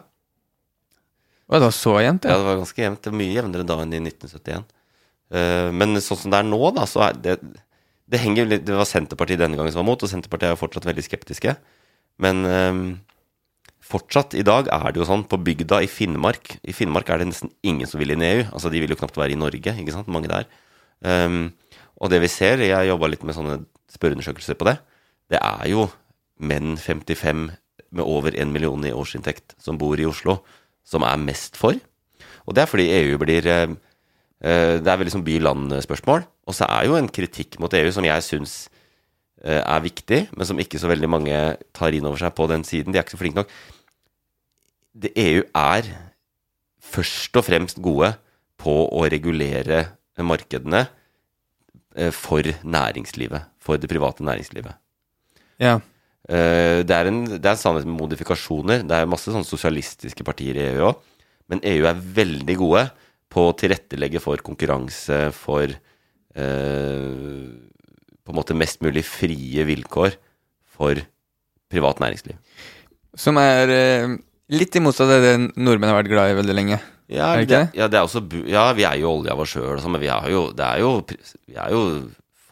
[1.49, 2.39] Å, det var så jevnt, Ja, ja.
[2.39, 3.01] det var ganske jevnt.
[3.01, 4.69] Det var mye jevnere da enn i 1971.
[5.31, 7.35] Uh, men sånn som det er nå, da, så er det
[8.11, 10.87] Det litt Det var Senterpartiet denne gangen som var mot, og Senterpartiet er jo fortsatt
[10.89, 11.55] veldig skeptiske.
[12.21, 12.81] Men eh,
[13.91, 17.31] fortsatt i dag er det jo sånn på bygda i Finnmark I Finnmark er det
[17.31, 18.43] nesten ingen som vil inn i EU.
[18.51, 20.11] Altså, de vil jo knapt være i Norge, ikke sant.
[20.11, 20.49] Mange der.
[21.01, 21.53] Um,
[22.01, 24.77] og det vi ser, jeg jobba litt med sånne spørreundersøkelser på det,
[25.31, 25.87] det er jo
[26.41, 27.49] menn 55
[27.91, 30.39] med over 1 million i årsinntekt som bor i Oslo,
[30.87, 31.77] som er mest for.
[32.47, 33.75] Og det er fordi EU blir eh, eh,
[34.41, 36.23] Det er veldig sånn by-land-spørsmål.
[36.49, 38.55] Og så er jo en kritikk mot EU som jeg syns
[39.43, 41.37] eh, er viktig, men som ikke så veldig mange
[41.77, 42.93] tar inn over seg på den siden.
[42.93, 43.53] De er ikke så flinke nok.
[44.91, 45.91] Det, EU er
[46.91, 48.11] først og fremst gode
[48.61, 49.85] på å regulere
[50.21, 50.87] markedene
[51.95, 53.47] eh, for næringslivet.
[53.61, 54.73] For det private næringslivet.
[55.61, 55.77] Ja.
[56.29, 58.83] Eh, Det er en, det er en sannhet med modifikasjoner.
[58.89, 61.07] Det er masse sånne sosialistiske partier i EU òg.
[61.51, 62.83] Men EU er veldig gode
[63.31, 67.47] på å tilrettelegge for konkurranse, for eh,
[68.21, 70.17] på en måte mest mulig frie vilkår
[70.75, 70.99] for
[71.71, 72.37] privat næringsliv.
[73.17, 74.15] Som er eh,
[74.51, 76.81] litt i motsatt av det nordmenn har vært glad i veldig lenge.
[77.11, 79.41] Ja, Er det ikke det, ja, det er også, ja, vi er jo olje av
[79.43, 80.91] oss sjøl, men vi er, jo, det er jo,
[81.43, 81.81] vi er jo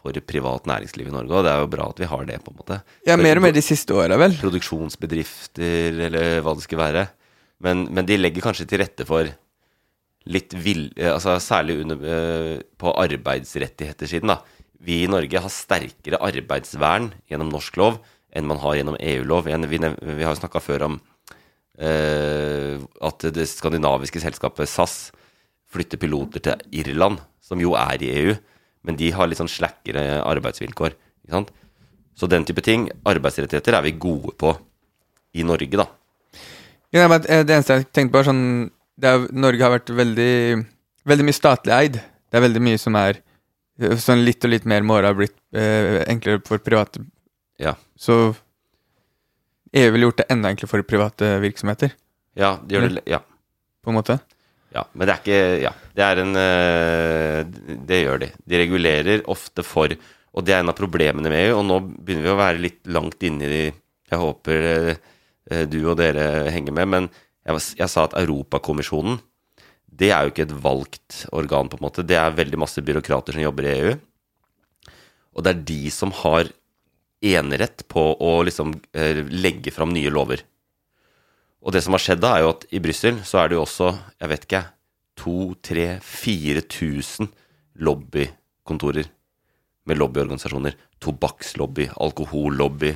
[0.00, 2.52] for privat næringsliv i Norge, og det er jo bra at vi har det, på
[2.52, 2.76] en måte.
[3.08, 4.36] Ja, mer og mer de siste åra, vel.
[4.40, 7.06] produksjonsbedrifter, eller hva det skal være.
[7.64, 9.28] Men, men de legger kanskje til rette for
[10.26, 10.90] litt vill...
[10.96, 14.40] eh, Altså særlig under, eh, på arbeidsrettigheter-siden, da.
[14.80, 18.00] Vi i Norge har sterkere arbeidsvern gjennom norsk lov
[18.32, 19.44] enn man har gjennom EU-lov.
[19.44, 21.00] Vi, vi har jo snakka før om
[21.80, 25.10] eh, at det skandinaviske selskapet SAS
[25.70, 28.34] flytter piloter til Irland, som jo er i EU,
[28.86, 30.96] men de har litt sånn slakkere arbeidsvilkår.
[31.24, 31.52] Ikke sant?
[32.16, 34.54] Så den type ting, arbeidsrettigheter, er vi gode på
[35.36, 35.86] i Norge, da.
[36.94, 38.44] Ja, eh, det eneste jeg tenkte på, er sånn
[39.08, 40.30] er, Norge har vært veldig
[41.08, 41.94] Veldig mye statlig eid.
[42.28, 43.22] Det er veldig mye som er
[43.96, 47.00] sånn litt og litt mer med åra blitt eh, enklere for private.
[47.58, 47.72] Ja.
[47.96, 48.34] Så
[49.72, 51.94] EU ville gjort det enda enklere for private virksomheter,
[52.36, 53.22] Ja, det gjør det, ja.
[53.82, 54.18] på en måte.
[54.76, 54.84] ja.
[54.92, 55.72] Men det er ikke Ja.
[55.96, 57.40] Det er en eh,
[57.88, 58.28] Det gjør de.
[58.44, 59.88] De regulerer ofte for
[60.34, 62.86] Og det er en av problemene med EU, og nå begynner vi å være litt
[62.86, 63.64] langt inne i de
[64.12, 67.10] Jeg håper eh, du og dere henger med, men
[67.50, 69.20] jeg, jeg sa at Europakommisjonen
[70.00, 72.06] det er jo ikke et valgt organ, på en måte.
[72.06, 73.92] Det er veldig masse byråkrater som jobber i EU.
[75.36, 76.48] Og det er de som har
[77.20, 80.40] enerett på å liksom eh, legge fram nye lover.
[81.60, 83.66] Og det som har skjedd da, er jo at i Brussel så er det jo
[83.66, 83.88] også,
[84.22, 84.62] jeg vet ikke,
[85.20, 87.28] 2000-4000
[87.84, 89.06] lobbykontorer
[89.90, 90.78] med lobbyorganisasjoner.
[91.00, 92.94] Tobakkslobby, alkohollobby,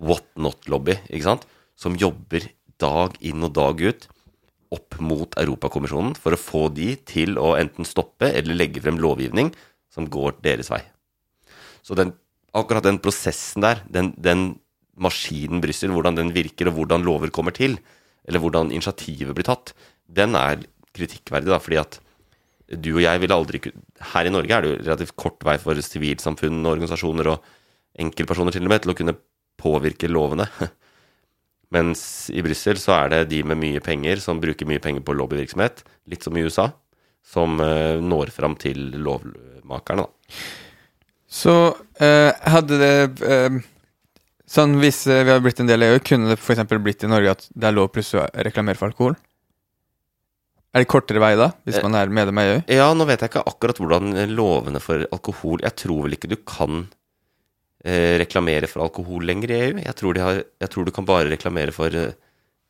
[0.00, 1.44] whatnot-lobby, ikke sant?
[1.76, 2.40] Som jobber
[2.80, 4.08] dag inn og dag ut
[4.70, 9.50] opp mot Europakommisjonen for å få de til å enten stoppe eller legge frem lovgivning
[9.90, 10.82] som går deres vei.
[11.82, 12.12] Så den,
[12.54, 14.52] akkurat den prosessen der, den, den
[15.00, 17.78] maskinen Brussel, hvordan den virker, og hvordan lover kommer til,
[18.28, 19.72] eller hvordan initiativet blir tatt,
[20.06, 20.62] den er
[20.94, 21.98] kritikkverdig, da, fordi at
[22.70, 23.58] du og jeg ville aldri
[24.12, 27.48] Her i Norge er det jo relativt kort vei for sivilsamfunn, organisasjoner og
[27.98, 29.16] enkeltpersoner til og med til å kunne
[29.60, 30.46] påvirke lovene.
[31.74, 32.02] Mens
[32.34, 35.84] i Brussel så er det de med mye penger som bruker mye penger på lobbyvirksomhet,
[36.10, 36.70] litt som i USA,
[37.22, 40.40] som eh, når fram til lovmakerne, da.
[41.30, 41.54] Så
[42.02, 43.60] eh, hadde det eh,
[44.50, 46.64] Sånn hvis eh, vi hadde blitt en del av EU, kunne det f.eks.
[46.82, 49.14] blitt i Norge at det er lov plutselig å reklamere for alkohol?
[50.74, 52.58] Er det kortere vei da, hvis Eh, man er medlem av EU?
[52.66, 56.36] Ja, nå vet jeg ikke akkurat hvordan lovene for alkohol Jeg tror vel ikke du
[56.42, 56.88] kan
[58.20, 59.78] reklamere for alkohol lenger i EU.
[59.84, 62.12] Jeg tror, de har, jeg tror du kan bare reklamere for eh,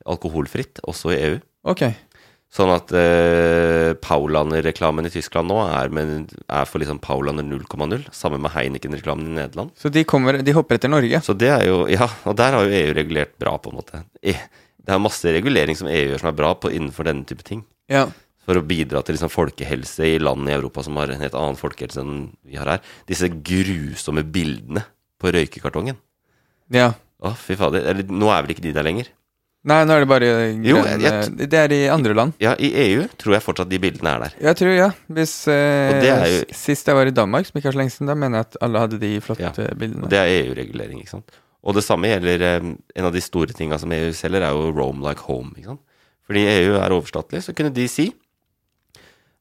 [0.06, 1.40] alkoholfritt, også i EU.
[1.70, 1.82] Ok.
[2.50, 8.08] Sånn at eh, Paulaner-reklamen i Tyskland nå er, med, er for liksom Paulaner 0,0.
[8.14, 9.70] Sammen med Heineken-reklamen i Nederland.
[9.78, 11.20] Så de, kommer, de hopper etter Norge?
[11.22, 14.02] Så det er jo Ja, og der har jo EU regulert bra, på en måte.
[14.22, 14.42] Eh,
[14.80, 17.60] Det er masse regulering som EU gjør som er bra på innenfor denne type ting.
[17.92, 18.08] Ja.
[18.48, 21.58] For å bidra til liksom folkehelse i land i Europa som har en helt annen
[21.60, 22.80] folkehelse enn vi har her.
[23.06, 24.82] Disse grusomme bildene
[25.20, 25.96] på røykekartongen.
[26.70, 26.92] ja.
[27.20, 27.82] Å, fy fader.
[27.84, 29.08] Eller, nå er vel ikke de der lenger.
[29.68, 30.28] Nei, nå er det bare
[30.64, 32.32] Jo, jeg- jeg- eh, Det er i andre land.
[32.40, 34.32] Ja, i EU tror jeg fortsatt de bildene er der.
[34.40, 34.86] Jeg tror, ja.
[35.12, 37.72] Hvis eh, Og det er jo- s- Sist jeg var i Danmark, som ikke er
[37.72, 40.04] så lenge siden, da mener jeg at alle hadde de flotte bildene.
[40.04, 41.30] Og det er EU-regulering, ikke sant.
[41.62, 44.72] Og det samme gjelder eh, En av de store tinga som EU selger, er jo
[44.72, 45.80] Rome like home, ikke sant.
[46.26, 48.14] fordi EU er overstatlig, så kunne de si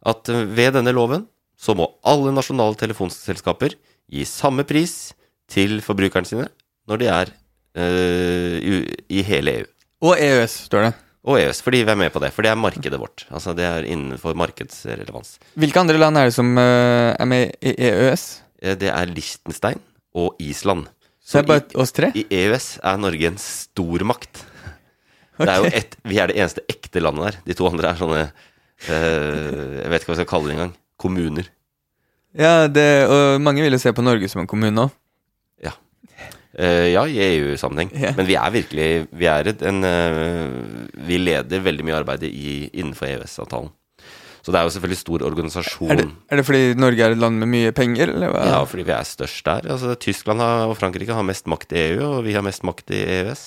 [0.05, 3.75] at eh, ved denne loven så må alle nasjonale telefonselskaper
[4.11, 5.13] gi samme pris
[5.49, 6.47] til forbrukerne sine
[6.89, 7.29] når de er
[7.77, 8.81] uh, i,
[9.19, 9.69] i hele EU.
[10.09, 10.91] Og EØS, står det.
[11.27, 12.31] Og EØS, fordi vi er med på det.
[12.33, 13.25] For det er markedet vårt.
[13.29, 15.35] Altså Det er innenfor markedsrelevans.
[15.59, 18.25] Hvilke andre land er det som uh, er med i EØS?
[18.63, 19.81] Eh, Det er Liechtenstein
[20.15, 20.87] og Island.
[21.21, 22.11] Så det er bare oss tre?
[22.17, 24.45] I EØS er Norge en stormakt.
[25.39, 27.41] Det er jo et, Vi er det eneste ekte landet der.
[27.45, 30.73] De to andre er sånne uh, Jeg vet ikke hva vi skal kalle det engang.
[30.99, 31.51] Kommuner.
[32.35, 34.95] Ja, det, og mange vil jo se på Norge som en kommune òg.
[36.57, 37.91] Eh, ja, i EU-sammenheng.
[37.93, 38.15] Yeah.
[38.17, 43.05] Men vi er virkelig Vi er en uh, Vi leder veldig mye arbeid i, innenfor
[43.11, 43.69] EØS-avtalen.
[44.39, 45.91] Så det er jo selvfølgelig stor organisasjon.
[45.93, 48.45] Er, det- er det fordi Norge er et land med mye penger, eller hva?
[48.49, 49.67] Ja, fordi vi er størst der.
[49.75, 53.01] Altså, Tyskland og Frankrike har mest makt i EU, og vi har mest makt i
[53.19, 53.43] EØS.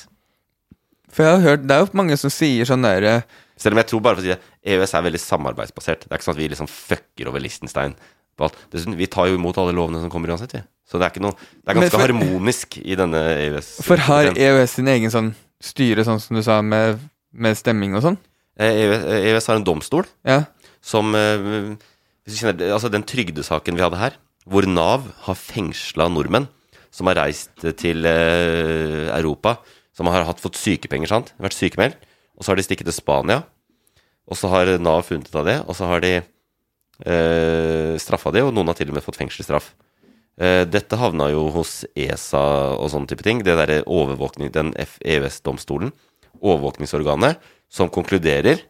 [1.13, 3.19] For jeg har hørt, det er jo mange som sier sånn derre
[3.61, 4.39] Selv om jeg tror bare for å si det,
[4.73, 6.05] EØS er veldig samarbeidsbasert.
[6.07, 7.93] Det er ikke sånn at vi liksom fucker over Liechtenstein
[8.37, 8.57] på alt.
[8.73, 10.63] Dessuten, vi tar jo imot alle lovene som kommer uansett, vi.
[10.89, 13.71] Så det er ikke noe Det er ganske for- harmonisk i denne E EØS.
[13.87, 16.99] For har EØS sin egen sånn styre, sånn som du sa, med,
[17.33, 18.19] med stemming og sånn?
[18.61, 20.43] EØS, EØS har en domstol Ja.
[20.83, 21.77] som eh,
[22.29, 24.13] kjenner, Altså den trygdesaken vi hadde her,
[24.49, 26.49] hvor Nav har fengsla nordmenn
[26.91, 29.59] som har reist til eh, Europa,
[29.97, 31.33] som har hatt, fått sykepenger, sant?
[31.41, 31.97] Vært sykemeldt.
[32.37, 33.43] Og så har de stikket til Spania.
[34.29, 36.23] Og så har Nav funnet ut av det, og så har de eh,
[37.03, 39.73] straffa de, og noen har til og med fått fengselsstraff.
[40.41, 42.41] Eh, dette havna jo hos ESA
[42.79, 43.43] og sånne type ting.
[43.45, 45.93] Det derre overvåkning, den EØS-domstolen,
[46.41, 48.63] overvåkningsorganet, som konkluderer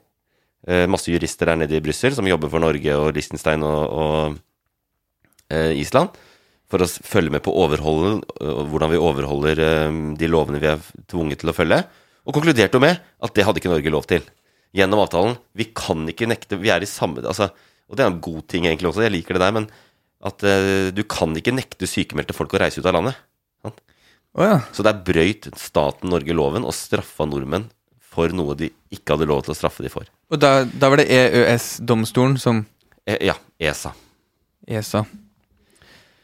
[0.67, 5.55] eh, Masse jurister der nede i Brussel som jobber for Norge og Liechtenstein og, og
[5.55, 6.13] eh, Island.
[6.73, 9.59] For å følge med på hvordan vi overholder
[10.17, 11.83] de lovene vi er tvunget til å følge.
[12.25, 14.25] Og konkluderte jo med at det hadde ikke Norge lov til.
[14.73, 15.37] Gjennom avtalen.
[15.53, 17.51] Vi kan ikke nekte Vi er i samme altså,
[17.93, 19.67] Og det er en god ting egentlig også, jeg liker det der, men
[20.25, 23.19] at uh, du kan ikke nekte sykemeldte folk å reise ut av landet.
[23.61, 23.81] Sant?
[24.33, 24.61] Oh, ja.
[24.73, 27.67] Så der brøyt staten Norge loven og straffa nordmenn
[28.13, 30.09] for noe de ikke hadde lov til å straffe de for.
[30.33, 32.63] Og da, da var det EØS-domstolen som
[33.09, 33.93] e ja, ESA.
[34.69, 35.05] ESA.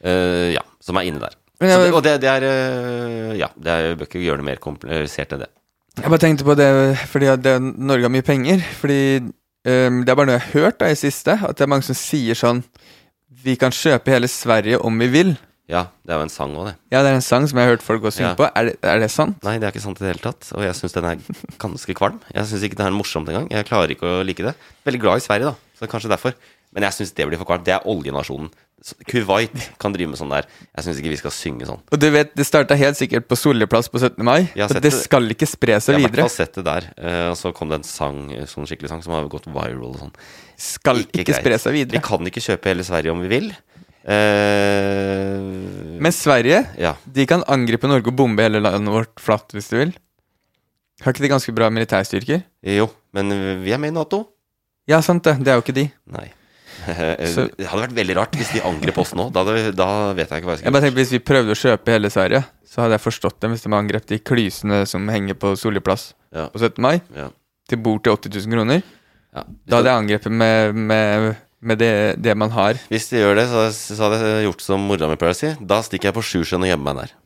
[0.00, 1.36] Uh, ja, som er inne der.
[1.58, 4.60] Jeg- det, og det, det er uh, Ja, det er, bør ikke gjøre det mer
[4.62, 5.50] komplisert enn det.
[5.98, 6.68] Jeg bare tenkte på det
[7.10, 8.62] fordi det, Norge har mye penger.
[8.78, 8.98] Fordi
[9.66, 11.82] ehm, det er bare noe jeg har hørt da i siste, at det er mange
[11.86, 12.64] som sier sånn
[13.44, 15.36] Vi kan kjøpe hele Sverige om vi vil.
[15.68, 16.74] Ja, det er jo en sang òg, det.
[16.90, 18.34] Ja, det er en sang som jeg har hørt folk gå og synge Ja.
[18.34, 18.48] på.
[18.56, 19.36] Er det, er det sant?
[19.44, 20.48] Nei, det er ikke sant i det hele tatt.
[20.56, 21.18] Og jeg syns den er
[21.58, 22.18] ganske kvalm.
[22.34, 23.46] Jeg syns ikke den er morsomt engang.
[23.52, 24.54] Jeg klarer ikke å like det.
[24.88, 26.32] Veldig glad i Sverige, da, så kanskje derfor.
[26.72, 27.64] Men jeg syns det blir for kvalmt.
[27.68, 28.48] Det er oljenasjonen.
[29.10, 30.46] Kuwait kan drive med sånn der.
[30.76, 31.80] Jeg syns ikke vi skal synge sånn.
[31.90, 34.22] Og du vet, det starta helt sikkert på Solliplass på 17.
[34.24, 34.46] mai.
[34.54, 34.92] Det det.
[34.94, 36.86] skal ikke spre seg Jeg har Jeg har sett det der.
[36.96, 39.90] Eh, og så kom det en sang, eh, sånn skikkelig sang, som har gått viral
[39.90, 40.14] og sånn.
[40.56, 41.98] Skal ikke, ikke spre seg videre.
[41.98, 43.50] Vi kan ikke kjøpe hele Sverige om vi vil.
[44.08, 46.94] Uh, Men Sverige, ja.
[47.04, 49.92] de kan angripe Norge og bombe hele landet vårt flatt hvis de vil.
[51.02, 52.46] Har ikke de ganske bra militærstyrker?
[52.78, 53.34] Jo, men
[53.66, 54.24] vi er med i Nato.
[54.88, 55.36] Ja, sant det.
[55.44, 55.90] Det er jo ikke de.
[56.14, 56.30] Nei.
[57.34, 59.28] Så- det hadde vært veldig rart hvis de angrep oss nå.
[59.34, 60.92] Da, da vet jeg ikke hva jeg skal gjøre.
[60.98, 64.06] Hvis vi prøvde å kjøpe hele Sverige, så hadde jeg forstått dem hvis de angrep
[64.10, 66.48] de klysene som henger på Solli plass Ja.
[66.52, 66.78] på 17.
[66.84, 67.28] mai, Ja.
[67.68, 68.82] til bord til 80 000 kroner.
[69.34, 69.42] Ja.
[69.68, 72.74] Da hadde jeg angrepet med, med, med det, det man har.
[72.88, 75.50] Hvis de gjør det, så, så hadde jeg gjort som mora mi pleier å si.
[75.60, 77.16] Da stikker jeg på Sjusjøen og gjemmer meg der.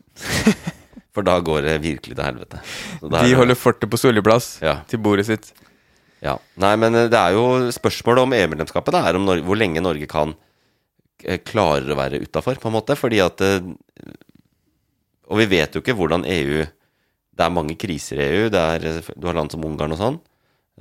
[1.13, 2.61] For da går det virkelig til helvete.
[3.03, 4.55] De holder fortet på Solli plass
[4.89, 5.51] til bordet sitt.
[6.23, 6.37] Ja.
[6.63, 8.99] Nei, men eh, det er jo spørsmålet om EU-medlemskapet.
[8.99, 10.37] Er om Norge, hvor lenge Norge kan
[11.25, 12.97] eh, klarer å være utafor, på en måte.
[12.99, 13.59] Fordi at eh,
[15.33, 16.63] Og vi vet jo ikke hvordan EU
[17.33, 18.49] Det er mange kriser i EU.
[18.53, 20.19] Er, du har land som Ungarn og sånn.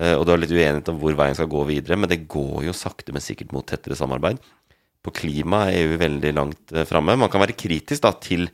[0.01, 1.97] Og du har litt uenighet om hvor veien skal gå videre.
[1.99, 4.39] Men det går jo sakte, men sikkert mot tettere samarbeid.
[5.04, 7.15] På klima er EU veldig langt framme.
[7.19, 8.49] Man kan være kritisk da til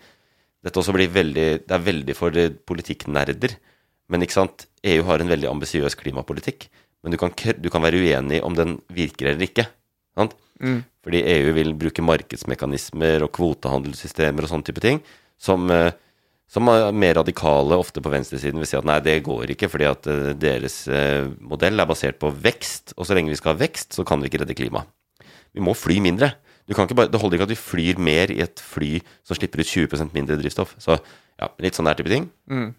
[0.66, 2.38] Dette også blir veldig Det er veldig for
[2.70, 3.56] politikknerder.
[4.12, 6.68] Men ikke sant, EU har en veldig ambisiøs klimapolitikk.
[7.04, 9.68] Men du kan, du kan være uenig om den virker eller ikke.
[10.18, 10.34] Sant?
[10.64, 10.82] Mm.
[11.06, 15.00] Fordi EU vil bruke markedsmekanismer og kvotehandelssystemer og sånne type ting,
[15.40, 15.94] som, eh,
[16.50, 19.88] som er mer radikale ofte på venstresiden vil si at nei, det går ikke, fordi
[19.88, 23.62] at eh, deres eh, modell er basert på vekst, og så lenge vi skal ha
[23.62, 24.90] vekst, så kan vi ikke redde klimaet.
[25.56, 26.34] Vi må fly mindre.
[26.68, 29.38] Du kan ikke bare, det holder ikke at vi flyr mer i et fly som
[29.38, 30.76] slipper ut 20 mindre drivstoff.
[30.84, 32.28] Så ja, litt sånn der type ting.
[32.52, 32.74] Mm.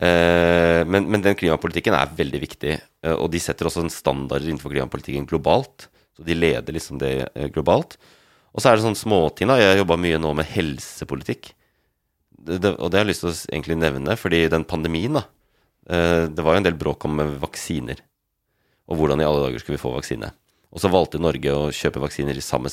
[0.00, 4.44] Eh, men, men den klimapolitikken er veldig viktig, eh, og de setter også en standard
[4.44, 5.88] innenfor klimapolitikken globalt.
[6.16, 7.98] Så de leder liksom det eh, globalt.
[8.52, 9.58] Og så er det sånn småting, da.
[9.60, 11.52] Jeg har jobba mye nå med helsepolitikk.
[12.32, 15.26] Det, det, og det har jeg lyst til å egentlig nevne, fordi den pandemien, da.
[15.82, 17.98] Det var jo en del bråk om vaksiner.
[18.86, 20.28] Og hvordan i alle dager skulle vi få vaksine?
[20.70, 22.70] Og så valgte Norge å kjøpe vaksiner sammen,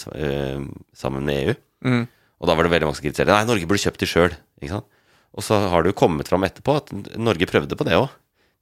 [0.94, 1.56] sammen med EU.
[1.88, 2.04] Mm.
[2.38, 4.36] Og da var det veldig mange som kritiserte Nei, Norge burde kjøpt de sjøl.
[5.38, 8.10] Og så har det jo kommet fram etterpå at Norge prøvde på det òg.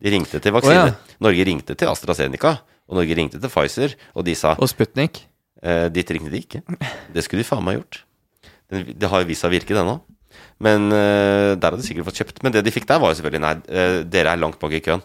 [0.04, 0.90] De ringte til vaksine.
[0.90, 1.16] Oh, ja.
[1.26, 2.58] Norge ringte til AstraZeneca,
[2.88, 5.24] og Norge ringte til Pfizer, og de sa Og Sputnik.
[5.64, 6.62] Eh, dit ringte de ikke.
[7.14, 8.04] Det skulle de faen meg gjort.
[8.70, 9.98] Den, det har jo vist seg å virke, det nå.
[10.62, 12.44] Men eh, der hadde de sikkert fått kjøpt.
[12.46, 14.84] Men det de fikk der, var jo selvfølgelig Nei, eh, dere er langt bak i
[14.86, 15.02] køen.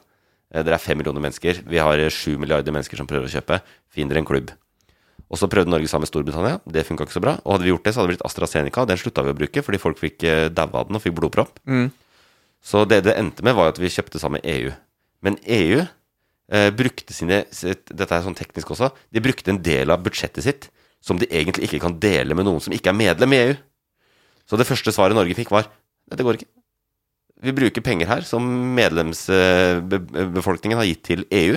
[0.53, 1.63] Eh, dere er fem millioner mennesker.
[1.69, 3.63] Vi har sju milliarder mennesker som prøver å kjøpe.
[3.93, 4.53] Finn dere en klubb.
[5.33, 6.59] Og så prøvde Norge sammen med Storbritannia.
[6.69, 7.39] Det funka ikke så bra.
[7.41, 8.85] Og hadde vi gjort det, så hadde det blitt AstraZeneca.
[8.89, 11.57] Den slutta vi å bruke fordi folk fikk eh, daua av den og fikk blodpropp.
[11.65, 11.89] Mm.
[12.63, 14.75] Så det det endte med, var at vi kjøpte sammen EU.
[15.25, 18.93] Men EU eh, brukte sine Dette er sånn teknisk også.
[19.09, 20.69] De brukte en del av budsjettet sitt
[21.03, 23.55] som de egentlig ikke kan dele med noen som ikke er medlem i EU.
[24.47, 25.67] Så det første svaret Norge fikk, var
[26.13, 26.51] dette går ikke.
[27.43, 28.45] Vi bruker penger her som
[28.77, 31.57] medlemsbefolkningen har gitt til EU.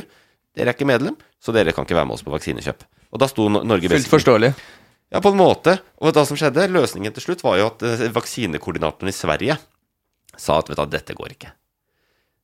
[0.56, 2.82] Dere er ikke medlem, så dere kan ikke være med oss på vaksinekjøp.
[3.16, 4.52] Og da sto Norge Norge Fullt forståelig.
[5.14, 5.78] ja, på en måte.
[6.04, 9.56] Og da som skjedde, løsningen til slutt var jo at eh, vaksinekoordinatoren i Sverige
[10.36, 11.54] sa at vet du, dette går ikke.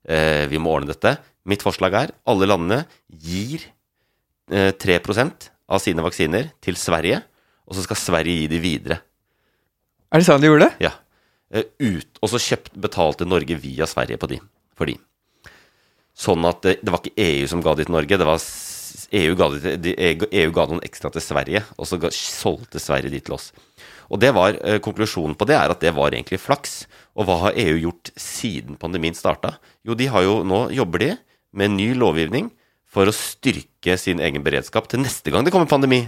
[0.07, 1.17] Eh, vi må ordne dette.
[1.51, 3.67] Mitt forslag er alle landene gir
[4.47, 7.19] eh, 3% av sine vaksiner til Sverige,
[7.67, 9.01] og så skal Sverige gi de videre.
[10.11, 10.87] Er det sånn de gjorde det?
[10.87, 10.95] Ja.
[11.51, 14.39] Eh, ut, og så kjøpt, betalte Norge via Sverige på de,
[14.77, 14.95] for de.
[16.15, 18.39] Sånn at det, det var ikke EU som ga de til Norge, det var
[19.11, 19.49] EU ga,
[19.83, 23.49] det, EU ga noen ekstra til Sverige, og så solgte Sverige de til oss.
[24.11, 26.85] Og det var, eh, Konklusjonen på det er at det var egentlig flaks.
[27.15, 29.57] Og hva har EU gjort siden pandemien starta?
[29.87, 31.11] Jo, de har jo, nå jobber de
[31.53, 32.49] med ny lovgivning
[32.87, 36.05] for å styrke sin egen beredskap til neste gang det kommer pandemi.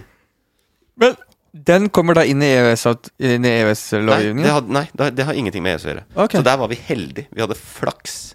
[1.00, 1.16] Men
[1.54, 2.74] den kommer da inn i E
[3.38, 4.44] Nei, EØS-lovgivningen?
[4.48, 6.04] EØS nei, det har- det har ingenting med EØS å gjøre.
[6.16, 6.40] Okay.
[6.40, 7.26] Så der var vi heldige.
[7.32, 8.34] Vi hadde flaks.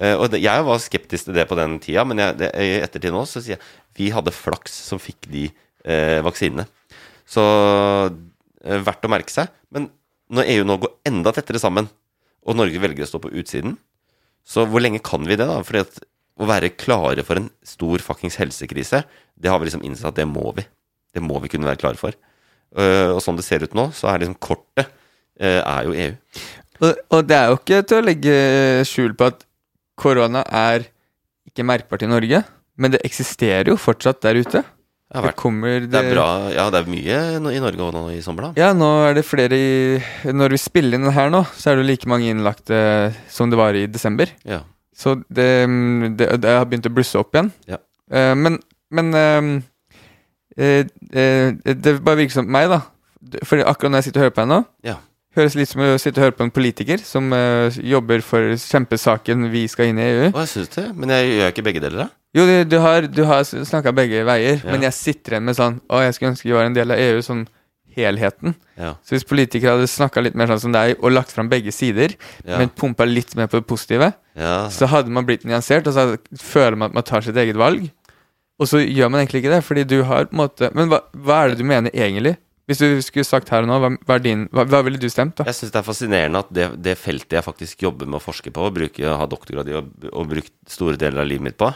[0.00, 3.12] Eh, og jeg var skeptisk til det på den tida, men jeg, det, i ettertid
[3.12, 3.64] nå så sier jeg
[3.98, 5.48] vi hadde flaks som fikk de
[5.84, 6.64] eh, vaksinene.
[7.28, 7.42] Så
[8.64, 9.50] eh, verdt å merke seg.
[9.74, 9.90] Men
[10.32, 11.90] når EU nå går enda tettere sammen,
[12.40, 13.76] og Norge velger å stå på utsiden,
[14.46, 15.60] så hvor lenge kan vi det, da?
[15.66, 16.00] Fordi at
[16.40, 19.02] å være klare for en stor fuckings helsekrise,
[19.36, 20.64] det har vi liksom innsett at det må vi.
[21.12, 22.16] Det må vi kunne være klare for.
[22.70, 24.88] Uh, og sånn det ser ut nå, så er liksom kortet
[25.42, 26.16] uh, er jo EU.
[26.80, 28.34] Og, og det er jo ikke til å legge
[28.88, 29.44] skjul på at
[30.00, 30.88] korona er
[31.50, 32.42] ikke merkbart i Norge,
[32.80, 34.62] men det eksisterer jo fortsatt der ute.
[35.10, 36.24] Det, har Det kommer det er bra
[36.54, 37.16] Ja, det er mye
[37.50, 38.50] i Norge nå i sommer, da.
[38.60, 41.88] Ja, nå er det flere i Når vi spiller inn her nå, så er det
[41.88, 42.78] like mange innlagte
[43.26, 44.30] som det var i desember.
[44.46, 44.60] Ja.
[44.94, 45.48] Så det,
[46.14, 47.50] det, det har begynt å blusse opp igjen.
[47.66, 47.80] Ja.
[48.14, 49.50] Eh, men men ehm,
[50.56, 52.82] eh, eh, det bare virker som meg, da.
[53.46, 54.96] For akkurat når jeg sitter og hører på deg nå, Ja.
[55.36, 59.46] Høres litt som å sitte og høre på en politiker som uh, jobber for kjempesaken
[59.52, 60.30] vi skal inn i EU.
[60.34, 60.80] Hva synes du?
[60.98, 62.08] men jeg gjør ikke begge deler, da.
[62.34, 64.70] Jo, du, du har, du har snakka begge veier, Ja.
[64.70, 66.98] men jeg sitter igjen med sånn Å, jeg skulle ønske vi var en del av
[67.02, 67.46] EU, sånn
[67.96, 68.54] helheten.
[68.78, 68.92] Ja.
[69.02, 72.14] Så hvis politikere hadde snakka litt mer sånn som deg, og lagt fram begge sider,
[72.46, 72.58] Ja.
[72.60, 74.68] men pumpa litt mer på det positive, Ja.
[74.70, 77.90] så hadde man blitt nyansert, og så føler man at man tar sitt eget valg.
[78.60, 81.00] Og så gjør man egentlig ikke det, fordi du har på en måte Men hva,
[81.16, 82.36] hva er det du mener egentlig?
[82.70, 85.34] Hvis du skulle sagt her og nå, hva, hva, din, hva, hva ville du stemt,
[85.40, 85.46] da?
[85.48, 88.52] Jeg syns det er fascinerende at det, det feltet jeg faktisk jobber med å forske
[88.54, 91.72] på, og bruker, har doktorgrad i og, og brukt store deler av livet mitt på,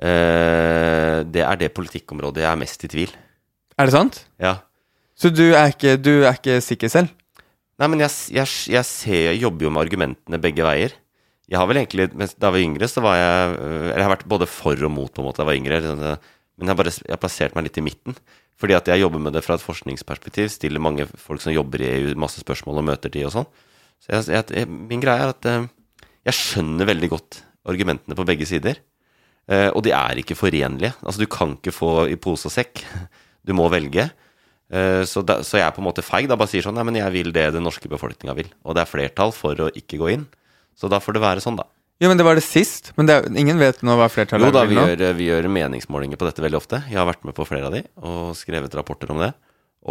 [0.00, 3.12] eh, det er det politikkområdet jeg er mest i tvil.
[3.76, 4.22] Er det sant?
[4.40, 4.56] Ja.
[5.18, 7.12] Så du er ikke, du er ikke sikker selv?
[7.80, 10.92] Nei, men jeg, jeg, jeg ser Jeg jobber jo med argumentene begge veier.
[11.50, 14.14] Jeg har vel egentlig Da jeg var yngre, så var jeg øh, Eller jeg har
[14.14, 16.14] vært både for og mot, på en måte, da jeg var yngre.
[16.60, 18.16] Men jeg bare jeg har plassert meg litt i midten.
[18.62, 20.46] Fordi at jeg jobber med det fra et forskningsperspektiv.
[20.54, 23.48] Stiller mange folk som jobber i EU, masse spørsmål og møter de og sånn.
[24.02, 25.66] Så jeg, jeg, min greie er at øh,
[26.28, 28.78] jeg skjønner veldig godt argumentene på begge sider.
[29.50, 30.94] Eh, og de er ikke forenlige.
[31.02, 32.84] Altså, du kan ikke få i pose og sekk.
[33.42, 34.04] Du må velge.
[34.70, 36.28] Eh, Så, da, så jeg er på en måte feig.
[36.30, 38.52] Da bare sier sånn Nei, men jeg vil det den norske befolkninga vil.
[38.62, 40.28] Og det er flertall for å ikke gå inn.
[40.78, 41.66] Så da får det være sånn, da.
[42.02, 42.90] Jo, men det var det sist.
[42.98, 44.50] Men det er, ingen vet nå hva flertallet er?
[44.50, 46.82] Jo da, vi gjør, vi gjør meningsmålinger på dette veldig ofte.
[46.90, 49.30] Jeg har vært med på flere av de og skrevet rapporter om det.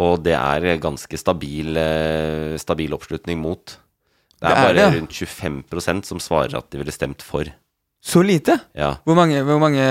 [0.02, 3.64] Og det er ganske stabil, eh, stabil oppslutning mot.
[4.42, 7.48] Det er, Det er bare det, rundt 25% som svarer at de ville stemt for.
[8.02, 8.56] Så lite?
[8.74, 8.96] Ja.
[9.06, 9.82] Hvor mange, hvor mange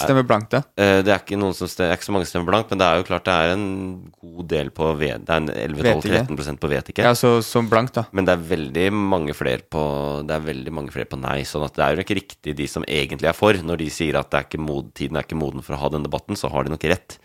[0.00, 0.62] stemmer blankt, da?
[0.80, 2.86] Eh, Det er ikke, noen som stemmer, er ikke så mange stemmer blankt, men det
[2.88, 3.66] er jo klart det er en
[4.22, 4.88] god del på
[5.26, 6.22] Det er en Vet ikke.
[6.24, 7.04] 11-12-13% på vet ikke.
[7.04, 8.06] Ja, så, så blankt, da.
[8.16, 9.82] Men det er veldig mange flere på
[10.38, 10.46] er
[10.96, 11.42] flere på nei.
[11.44, 13.52] Sånn at det er jo ikke riktig de som egentlig er for.
[13.52, 16.08] Når de sier at det er mod, tiden er ikke moden for å ha den
[16.08, 17.18] debatten, så har de nok rett.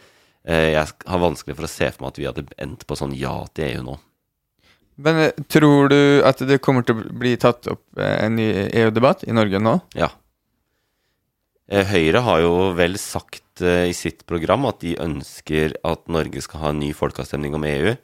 [0.43, 3.15] Eh, Jeg har vanskelig for å se for meg at vi hadde endt på sånn
[3.15, 3.95] ja til EU nå.
[5.07, 9.23] Men eh, tror du at det kommer til å bli tatt opp en ny EU-debatt
[9.23, 9.77] i Norge nå?
[9.95, 10.11] Ja.
[11.73, 16.43] Eh, Høyre har jo vel sagt eh, i sitt program at de ønsker at Norge
[16.45, 17.95] skal ha en ny folkeavstemning om EU.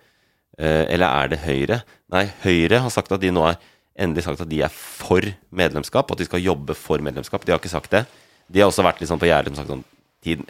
[0.58, 1.78] Eh, eller er det Høyre?
[2.10, 3.60] Nei, Høyre har sagt at de nå har
[4.00, 5.22] endelig sagt at de er for
[5.54, 7.46] medlemskap, og at de skal jobbe for medlemskap.
[7.46, 8.08] De har ikke sagt det.
[8.50, 9.86] De har også vært litt sånn på gjerdet og sagt sånn
[10.26, 10.50] tiden,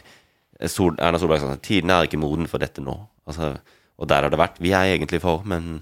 [0.70, 2.94] Sol, Erna Solberg sa sånn Tiden er ikke moden for dette nå.
[3.30, 3.54] Altså,
[4.00, 4.58] og der har det vært.
[4.64, 5.82] Vi er egentlig for, men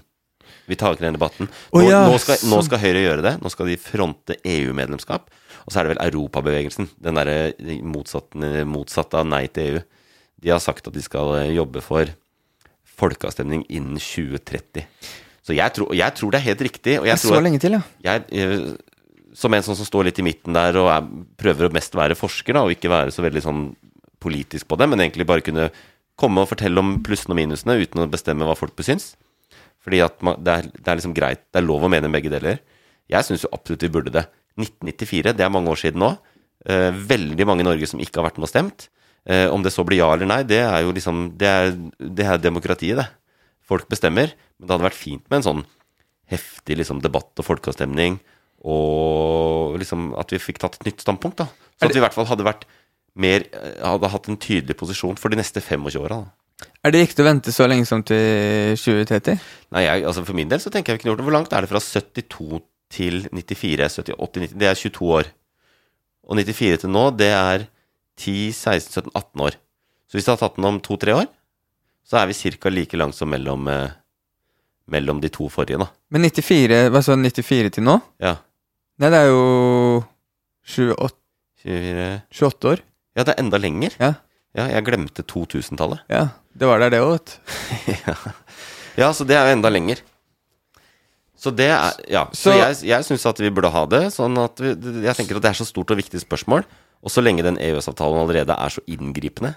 [0.68, 1.48] vi tar ikke den debatten.
[1.48, 2.66] Nå, oh, ja, nå, skal, nå sånn.
[2.68, 3.34] skal Høyre gjøre det.
[3.42, 5.30] Nå skal de fronte EU-medlemskap.
[5.66, 7.38] Og så er det vel Europabevegelsen, den derre
[7.84, 9.82] motsatte, motsatte av nei til EU.
[10.44, 12.08] De har sagt at de skal eh, jobbe for
[12.98, 14.86] folkeavstemning innen 2030.
[15.44, 16.94] Så jeg tror, jeg tror det er helt riktig.
[17.00, 17.82] Og jeg tror Så at- lenge til, ja.
[18.04, 18.76] jeg, eh,
[19.34, 21.06] som en sånn som står litt i midten der og er,
[21.38, 23.62] prøver å mest være forsker, da, og ikke være så veldig sånn
[24.20, 25.70] politisk på det, men egentlig bare kunne
[26.18, 29.12] komme og fortelle om plussene og minusene uten å bestemme hva folk besyns.
[29.88, 32.28] Fordi at man, det, er, det er liksom greit, det er lov å mene begge
[32.32, 32.60] deler.
[33.08, 34.26] Jeg syns jo absolutt vi burde det.
[34.60, 36.12] 1994, det er mange år siden nå.
[36.68, 38.88] Eh, veldig mange i Norge som ikke har vært med og stemt.
[39.24, 42.26] Eh, om det så blir ja eller nei, det er jo liksom Det er, det
[42.26, 43.06] er demokratiet, det.
[43.64, 44.34] Folk bestemmer.
[44.58, 45.64] Men det hadde vært fint med en sånn
[46.28, 48.18] heftig liksom, debatt og folkeavstemning.
[48.68, 51.40] Og liksom at vi fikk tatt et nytt standpunkt.
[51.40, 52.68] da Så at vi i hvert fall hadde vært
[53.18, 56.26] mer eh, Hadde hatt en tydelig posisjon for de neste 25 åra.
[56.82, 59.38] Er det riktig å vente så lenge som til 2030?
[59.74, 61.26] Nei, jeg, altså For min del så tenker jeg vi kunne gjort det.
[61.28, 62.60] Hvor langt er det fra 72
[62.94, 63.88] til 94?
[63.98, 65.30] 70, 80, 90, det er 22 år.
[66.28, 67.66] Og 94 til nå, det er
[68.18, 69.58] 10, 16, 17, 18 år.
[70.08, 71.28] Så hvis det hadde tatt den om to-tre år,
[72.08, 72.72] så er vi ca.
[72.72, 73.90] like langt som mellom, eh,
[74.88, 75.90] mellom de to forrige, da.
[76.10, 77.98] Men 94, hva sa du, 94 til nå?
[78.18, 78.38] Ja.
[78.98, 79.42] Nei, det er jo
[80.64, 81.12] 28,
[81.62, 82.82] 24 28 år.
[83.18, 83.94] Ja, det er enda lenger.
[84.00, 84.14] Ja.
[84.56, 86.00] Ja, jeg glemte 2000-tallet.
[86.10, 87.92] Ja, det var der det òg, vet du.
[87.94, 88.14] ja.
[89.04, 90.02] ja, så det er jo enda lenger.
[91.38, 92.24] Så det er Ja.
[92.32, 94.02] Så, Så- jeg, jeg syns at vi burde ha det.
[94.14, 94.74] Sånn at vi,
[95.06, 96.66] jeg tenker at det er så stort og viktig spørsmål.
[96.98, 99.52] Og så lenge den EØS-avtalen allerede er så inngripende,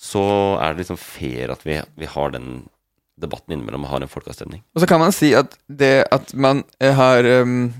[0.00, 0.22] så
[0.56, 2.62] er det liksom fair at vi, vi har den
[3.20, 4.62] debatten innimellom og har en folkeavstemning.
[4.72, 7.74] Og så kan man si at det at man eh, har um,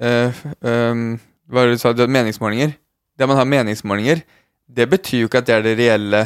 [0.00, 1.04] uh, um,
[1.46, 1.92] Hva var det du sa?
[1.92, 2.72] Meningsmålinger.
[3.14, 4.24] Det man har meningsmålinger,
[4.66, 6.22] det betyr jo ikke at det er det reelle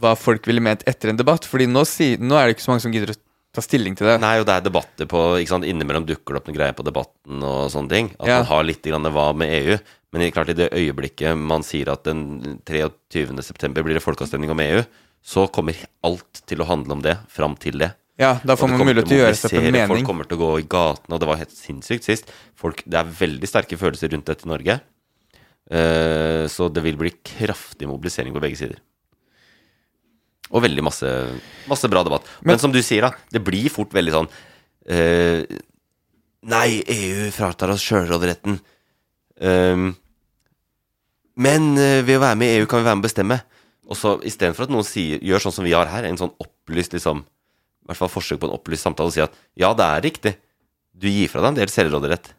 [0.00, 1.46] hva folk ville ment etter en debatt.
[1.48, 3.18] Fordi nå, si, nå er det ikke så mange som gidder å
[3.54, 4.18] ta stilling til det.
[4.22, 6.86] Nei, og det er debatter på ikke sant, Innimellom dukker det opp noen greier på
[6.86, 8.10] debatten og sånne ting.
[8.18, 8.38] At Ja.
[8.42, 9.78] man har litt grann hva med EU.
[10.14, 13.42] Men klart i det øyeblikket man sier at den 23.
[13.42, 14.84] september blir det folkeavstemning om EU,
[15.24, 15.74] så kommer
[16.04, 17.94] alt til å handle om det fram til det.
[18.20, 19.90] Ja, da får man mulighet til å gjøre seg på en mening.
[19.90, 22.30] Folk kommer til å gå i gatene, og det var helt sinnssykt sist.
[22.54, 24.78] Folk, det er veldig sterke følelser rundt dette i Norge.
[25.64, 28.78] Uh, så det vil bli kraftig mobilisering på begge sider.
[30.52, 31.08] Og veldig masse,
[31.70, 32.26] masse bra debatt.
[32.42, 34.28] Men, Men- som du sier, da, det blir fort veldig sånn
[34.90, 35.60] uh,
[36.44, 38.58] Nei, EU fratar oss sjølråderetten.
[39.40, 39.94] Um,
[41.40, 43.38] men eh, ved å være med i EU kan vi være med å bestemme.
[43.88, 46.94] Og så istedenfor at noen sier, gjør sånn som vi har her, en sånn opplyst
[46.96, 50.04] liksom, i hvert fall forsøk på en opplyst samtale, og si at ja, det er
[50.04, 50.34] riktig,
[50.92, 52.30] du gir fra deg en del selvråderett,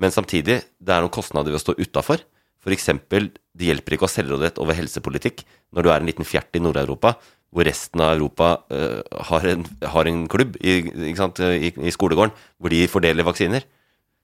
[0.00, 2.22] men samtidig, det er noen kostnader ved å stå utafor.
[2.70, 5.42] Eksempel, det hjelper ikke å ha selvrådighet over helsepolitikk
[5.74, 7.16] når du er en liten fjert i Nord-Europa,
[7.52, 10.78] hvor resten av Europa uh, har, en, har en klubb i,
[11.10, 13.66] ikke sant, i, i skolegården hvor de fordeler vaksiner.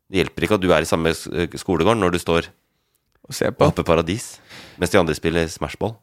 [0.09, 1.59] Det hjelper ikke at du er i samme eh,
[1.99, 3.67] når du står og, se og på.
[3.67, 4.39] hopper paradis,
[4.79, 5.99] mens de andre spiller smashball.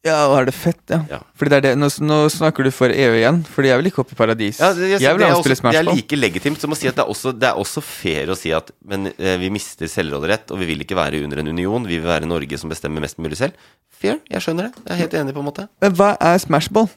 [0.00, 1.02] Ja, og er det fett, ja.
[1.10, 1.18] Ja.
[1.36, 4.00] Fordi det er det, nå, nå snakker du for EU igjen, fordi jeg vil ikke
[4.00, 4.60] opp i paradis.
[4.62, 6.88] Ja, det, jeg, jeg vil det, er også, det er like legitimt som å si
[6.88, 9.90] at det er også, det er også fair å si at Men eh, vi mister
[9.92, 11.84] selvråderett, og vi vil ikke være under en union.
[11.84, 13.60] Vi vil være Norge som bestemmer mest mulig selv.
[13.92, 14.86] Fair, jeg skjønner det.
[14.86, 15.68] Jeg er helt enig, på en måte.
[15.84, 16.88] Men hva er Smashball?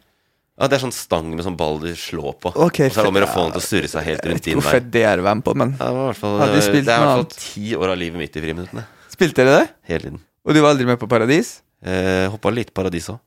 [0.53, 2.53] Ja, Det er sånn stang med sånn ball du slår på.
[2.69, 4.45] Okay, og så er det om å få den til å surre seg helt rundt
[4.47, 4.61] ikke vei.
[4.61, 6.77] hvor fett det er å være med på, men Ja, det, var fall, det er
[6.77, 8.85] i hvert fall ti år av livet mitt i friminuttene.
[9.11, 9.71] spilte dere det?
[9.89, 10.21] Hele tiden.
[10.45, 11.62] Og du var aldri med på Paradis?
[11.83, 13.19] Eh, Hoppa litt paradis òg.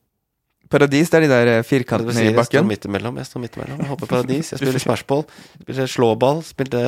[0.73, 3.21] Paradis, det er de der firkantene si, i Jeg står midt imellom.
[3.21, 3.79] Jeg står midt imellom.
[3.85, 4.51] Jeg hopper paradis.
[4.51, 5.23] Jeg spiller smashball.
[5.61, 6.43] spilte slåball.
[6.47, 6.83] Spilte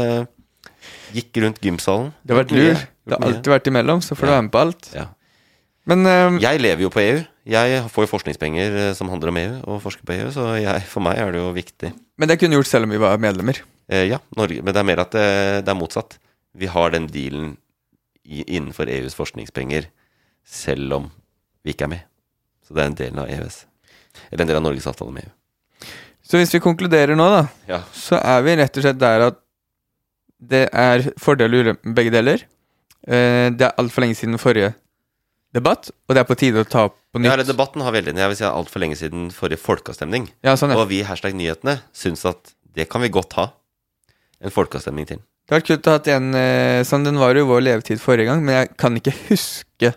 [1.14, 2.10] Gikk rundt gymsalen.
[2.26, 2.80] Det har vært lur.
[3.08, 4.88] Det har alltid vært imellom, så får du være med på alt.
[4.96, 5.06] Ja.
[5.88, 7.20] Men um, Jeg lever jo på EU.
[7.48, 10.82] Jeg får jo forskningspenger eh, som handler om EU, og forsker på EU, så jeg,
[10.90, 11.94] for meg er det jo viktig.
[12.20, 13.62] Men det kunne gjort selv om vi var medlemmer.
[13.88, 15.24] Eh, ja, Norge, men det er mer at det,
[15.64, 16.18] det er motsatt.
[16.58, 17.54] Vi har den dealen
[18.28, 19.88] i, innenfor EUs forskningspenger
[20.44, 21.08] selv om
[21.64, 22.04] vi ikke er med.
[22.66, 23.58] Så det er en del av EØS.
[24.30, 25.32] Eller en del av Norges avtale med EU.
[26.28, 27.78] Så hvis vi konkluderer nå, da, Ja.
[27.94, 29.38] så er vi rett og slett der at
[30.40, 32.42] det er fordeler og begge deler.
[33.08, 34.74] Eh, det er altfor lenge siden forrige
[35.54, 37.32] debatt, og det er på tide å ta opp på Ja, nytt.
[37.32, 40.28] eller debatten har veldig Jeg vil si altfor lenge siden forrige folkeavstemning.
[40.44, 40.76] Ja, sånn, ja.
[40.76, 43.52] Og vi i Hashtag Nyhetene syns at det kan vi godt ha.
[44.40, 45.16] En folkeavstemning til.
[45.48, 47.04] Det hadde vært kult å ha en eh, sånn.
[47.04, 49.94] Den var jo vår levetid forrige gang, men jeg kan ikke huske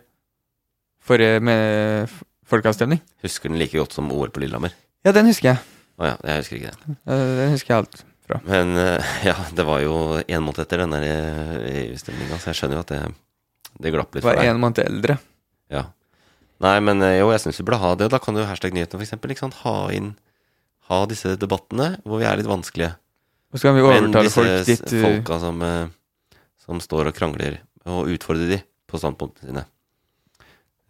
[1.12, 2.16] forrige med
[2.51, 3.01] folkeavstemning.
[3.24, 4.74] Husker den like godt som OL på Lillehammer.
[5.05, 5.62] Ja, den husker jeg.
[6.01, 6.95] Å ja, jeg husker ikke det.
[7.05, 8.39] Eh, Den husker jeg alt fra.
[8.47, 11.05] Men eh, ja, det var jo en måned etter den der
[11.70, 13.01] EU-stemninga, så jeg skjønner jo at det,
[13.86, 14.51] det glapp litt var for deg.
[14.55, 15.18] en måned eldre.
[15.72, 15.86] Ja.
[16.62, 18.09] Nei, men eh, jo, jeg syns vi burde ha det.
[18.14, 19.59] Da kan jo hashtag nyhetene for eksempel, ikke sant?
[19.66, 20.12] ha inn
[20.91, 22.95] Ha disse debattene hvor vi er litt vanskelige.
[23.51, 26.36] Og så kan vi overtale folk dit Men disse folka som, eh,
[26.66, 28.59] som står og krangler, og utfordrer de
[28.91, 29.64] på standpunktene sine.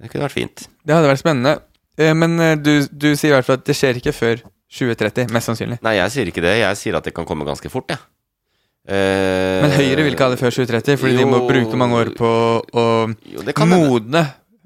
[0.02, 0.64] Det kunne vært fint.
[0.86, 1.56] Det hadde vært spennende.
[1.99, 4.41] Eh, Men eh, du, du sier i hvert fall at det skjer ikke før
[4.72, 5.78] 2030, mest sannsynlig.
[5.84, 6.56] Nei, jeg sier ikke det.
[6.62, 7.99] Jeg sier at det kan komme ganske fort, jeg.
[8.88, 11.99] Eh, Men Høyre vil ikke ha det før 2030, fordi de må jo, bruke mange
[12.02, 12.30] år på
[12.82, 14.24] å Jo, modne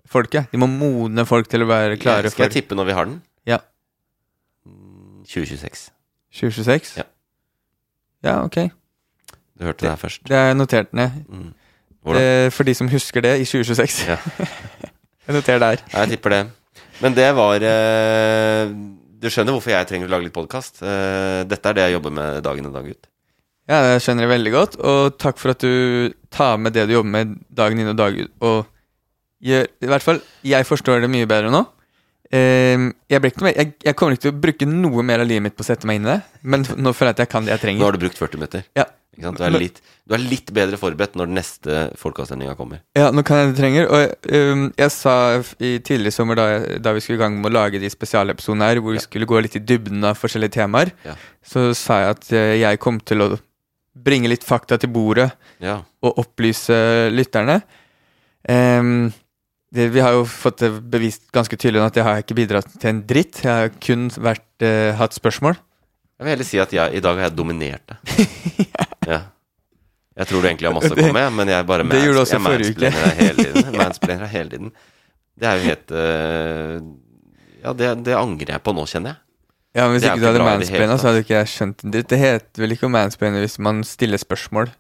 [0.07, 0.47] folket.
[0.53, 3.09] De må modne folk til å være klare Skal for jeg tippe når vi har
[3.09, 3.17] den?
[3.49, 3.57] Ja.
[4.65, 5.89] Mm, 2026.
[6.39, 6.95] 2026.
[7.01, 7.09] Ja.
[8.25, 8.61] Ja, ok.
[9.59, 10.23] Du hørte det her først.
[10.29, 11.11] Det er notert ned.
[11.27, 11.51] Mm.
[12.05, 12.21] Hvordan?
[12.21, 14.05] Eh, For de som husker det, i 2026.
[14.07, 14.17] Ja.
[15.26, 15.84] jeg noterer der.
[15.93, 16.43] Jeg tipper det.
[17.03, 18.71] Men det var eh,
[19.21, 20.80] Du skjønner hvorfor jeg trenger å lage litt podkast.
[20.82, 23.09] dette er det jeg jobber med dagen og dag ut.
[23.65, 26.99] Ja, det skjønner jeg veldig godt, og takk for at du tar med det du
[26.99, 28.67] jobber med dagen inn og dag ut, og
[29.45, 31.63] gjør I hvert fall, jeg forstår det mye bedre nå.
[32.30, 35.57] Eh, jeg, mer, jeg, jeg kommer ikke til å bruke noe mer av livet mitt
[35.57, 37.55] på å sette meg inn i det, men nå føler jeg at jeg kan det
[37.55, 37.82] jeg trenger.
[37.82, 38.65] Nå har du brukt 40 minutter.
[38.78, 38.86] Ja.
[39.16, 42.82] Du, er litt, du er litt bedre forberedt når den neste folkeavstemninga kommer.
[42.97, 43.88] Ja, nå kan jeg det trenger.
[43.88, 45.16] Og um, jeg sa
[45.63, 46.47] i tidligere sommer, da,
[46.84, 49.39] da vi skulle i gang med å lage de spesialepisodene her, hvor vi skulle gå
[49.45, 51.16] litt i dybden av forskjellige temaer, Ja.
[51.45, 53.30] så sa jeg at eh, jeg kom til å
[53.95, 55.30] bringe litt fakta til bordet
[55.63, 55.78] Ja.
[56.03, 56.76] og opplyse
[57.16, 57.61] lytterne.
[58.49, 59.13] Um,
[59.76, 62.91] det, vi har jo fått det bevist ganske tydelig at jeg har ikke bidratt til
[62.91, 63.39] en dritt.
[63.43, 65.55] Jeg har kun vært, uh, hatt spørsmål.
[66.16, 68.28] Jeg vil heller si at jeg, i dag har jeg dominert det.
[69.13, 69.22] ja.
[70.16, 72.22] Jeg tror du egentlig har masse å komme med, men jeg bare Det gjorde du
[72.22, 72.91] også forrige uke.
[73.20, 73.68] hele tiden.
[73.76, 74.72] Mansplainer hele tiden.
[75.36, 76.78] Det er jo helt uh,
[77.66, 79.22] Ja, det, det angrer jeg på nå, kjenner jeg.
[79.76, 82.07] Ja, men Hvis ikke du hadde mansplaina, så hadde ikke jeg skjønt en dritt.
[82.07, 84.72] Det heter vel ikke å mansplaine hvis man stiller spørsmål.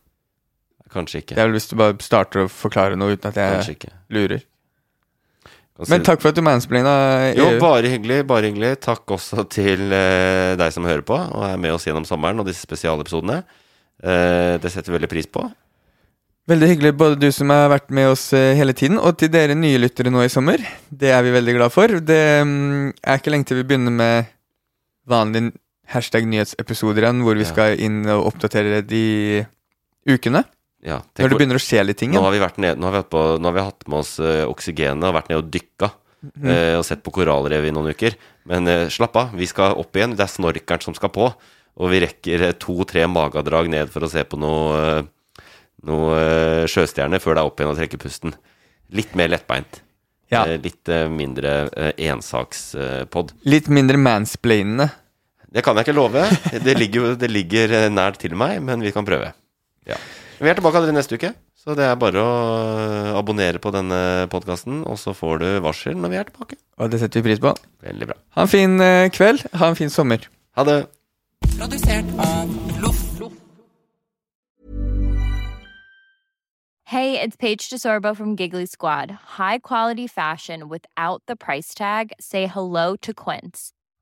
[0.95, 1.35] Kanskje ikke.
[1.35, 4.45] Det er vel hvis du bare starter å forklare noe uten at jeg lurer.
[5.91, 6.91] Men takk for at du mansplaina
[7.35, 8.21] Jo, bare hyggelig.
[8.29, 12.05] bare hyggelig Takk også til eh, deg som hører på og er med oss gjennom
[12.07, 13.41] sommeren og disse spesialepisodene.
[13.99, 15.43] Eh, det setter vi veldig pris på.
[16.47, 19.55] Veldig hyggelig, både du som har vært med oss eh, hele tiden, og til dere
[19.57, 20.61] nye lyttere nå i sommer.
[20.93, 21.87] Det er vi veldig glad for.
[22.05, 24.29] Det mm, er ikke lenge til vi begynner med
[25.09, 25.51] vanlige
[25.91, 27.51] hashtag nyhetsepisoder igjen, hvor vi Ja.
[27.51, 29.43] skal inn og oppdatere de
[30.07, 30.45] ukene.
[30.85, 32.85] Ja, tenk Når det begynner å skje litt ting Nå har vi, vært ned, nå
[32.85, 35.41] har vi, hatt, på, nå har vi hatt med oss uh, oksygenet og vært nede
[35.41, 35.89] og dykka.
[36.25, 36.45] Mm.
[36.45, 38.17] Uh, og sett på korallrev i noen uker.
[38.49, 40.13] Men uh, slapp av, vi skal opp igjen.
[40.13, 41.31] Det er snorkeren som skal på.
[41.75, 45.47] Og vi rekker eh, to-tre magedrag ned for å se på noe, eh,
[45.87, 48.35] noe eh, sjøstjerner før det er opp igjen og trekke pusten.
[48.95, 49.81] Litt mer lettbeint.
[50.31, 50.45] Ja.
[50.45, 53.35] Eh, litt eh, mindre eh, ensakspod.
[53.49, 54.89] Litt mindre mansplainende.
[55.55, 56.23] Det kan jeg ikke love.
[56.65, 59.33] Det ligger, det ligger eh, nært til meg, men vi kan prøve.
[59.87, 59.99] Ja.
[60.35, 62.33] Vi er tilbake allerede neste uke, så det er bare å
[62.75, 66.59] eh, abonnere på denne podkasten, og så får du varsel når vi er tilbake.
[66.79, 67.55] Og det setter vi pris på.
[67.85, 68.19] Veldig bra.
[68.35, 69.47] Ha en fin eh, kveld.
[69.55, 70.27] Ha en fin sommer.
[70.59, 70.79] Ha det.
[71.55, 72.51] Produsert av
[72.83, 73.05] Loff.
[76.89, 79.09] Hey, it's Paige DeSorbo from Giggly Squad.
[79.39, 82.13] High quality fashion without the price tag.
[82.19, 83.73] Say hello to Quince.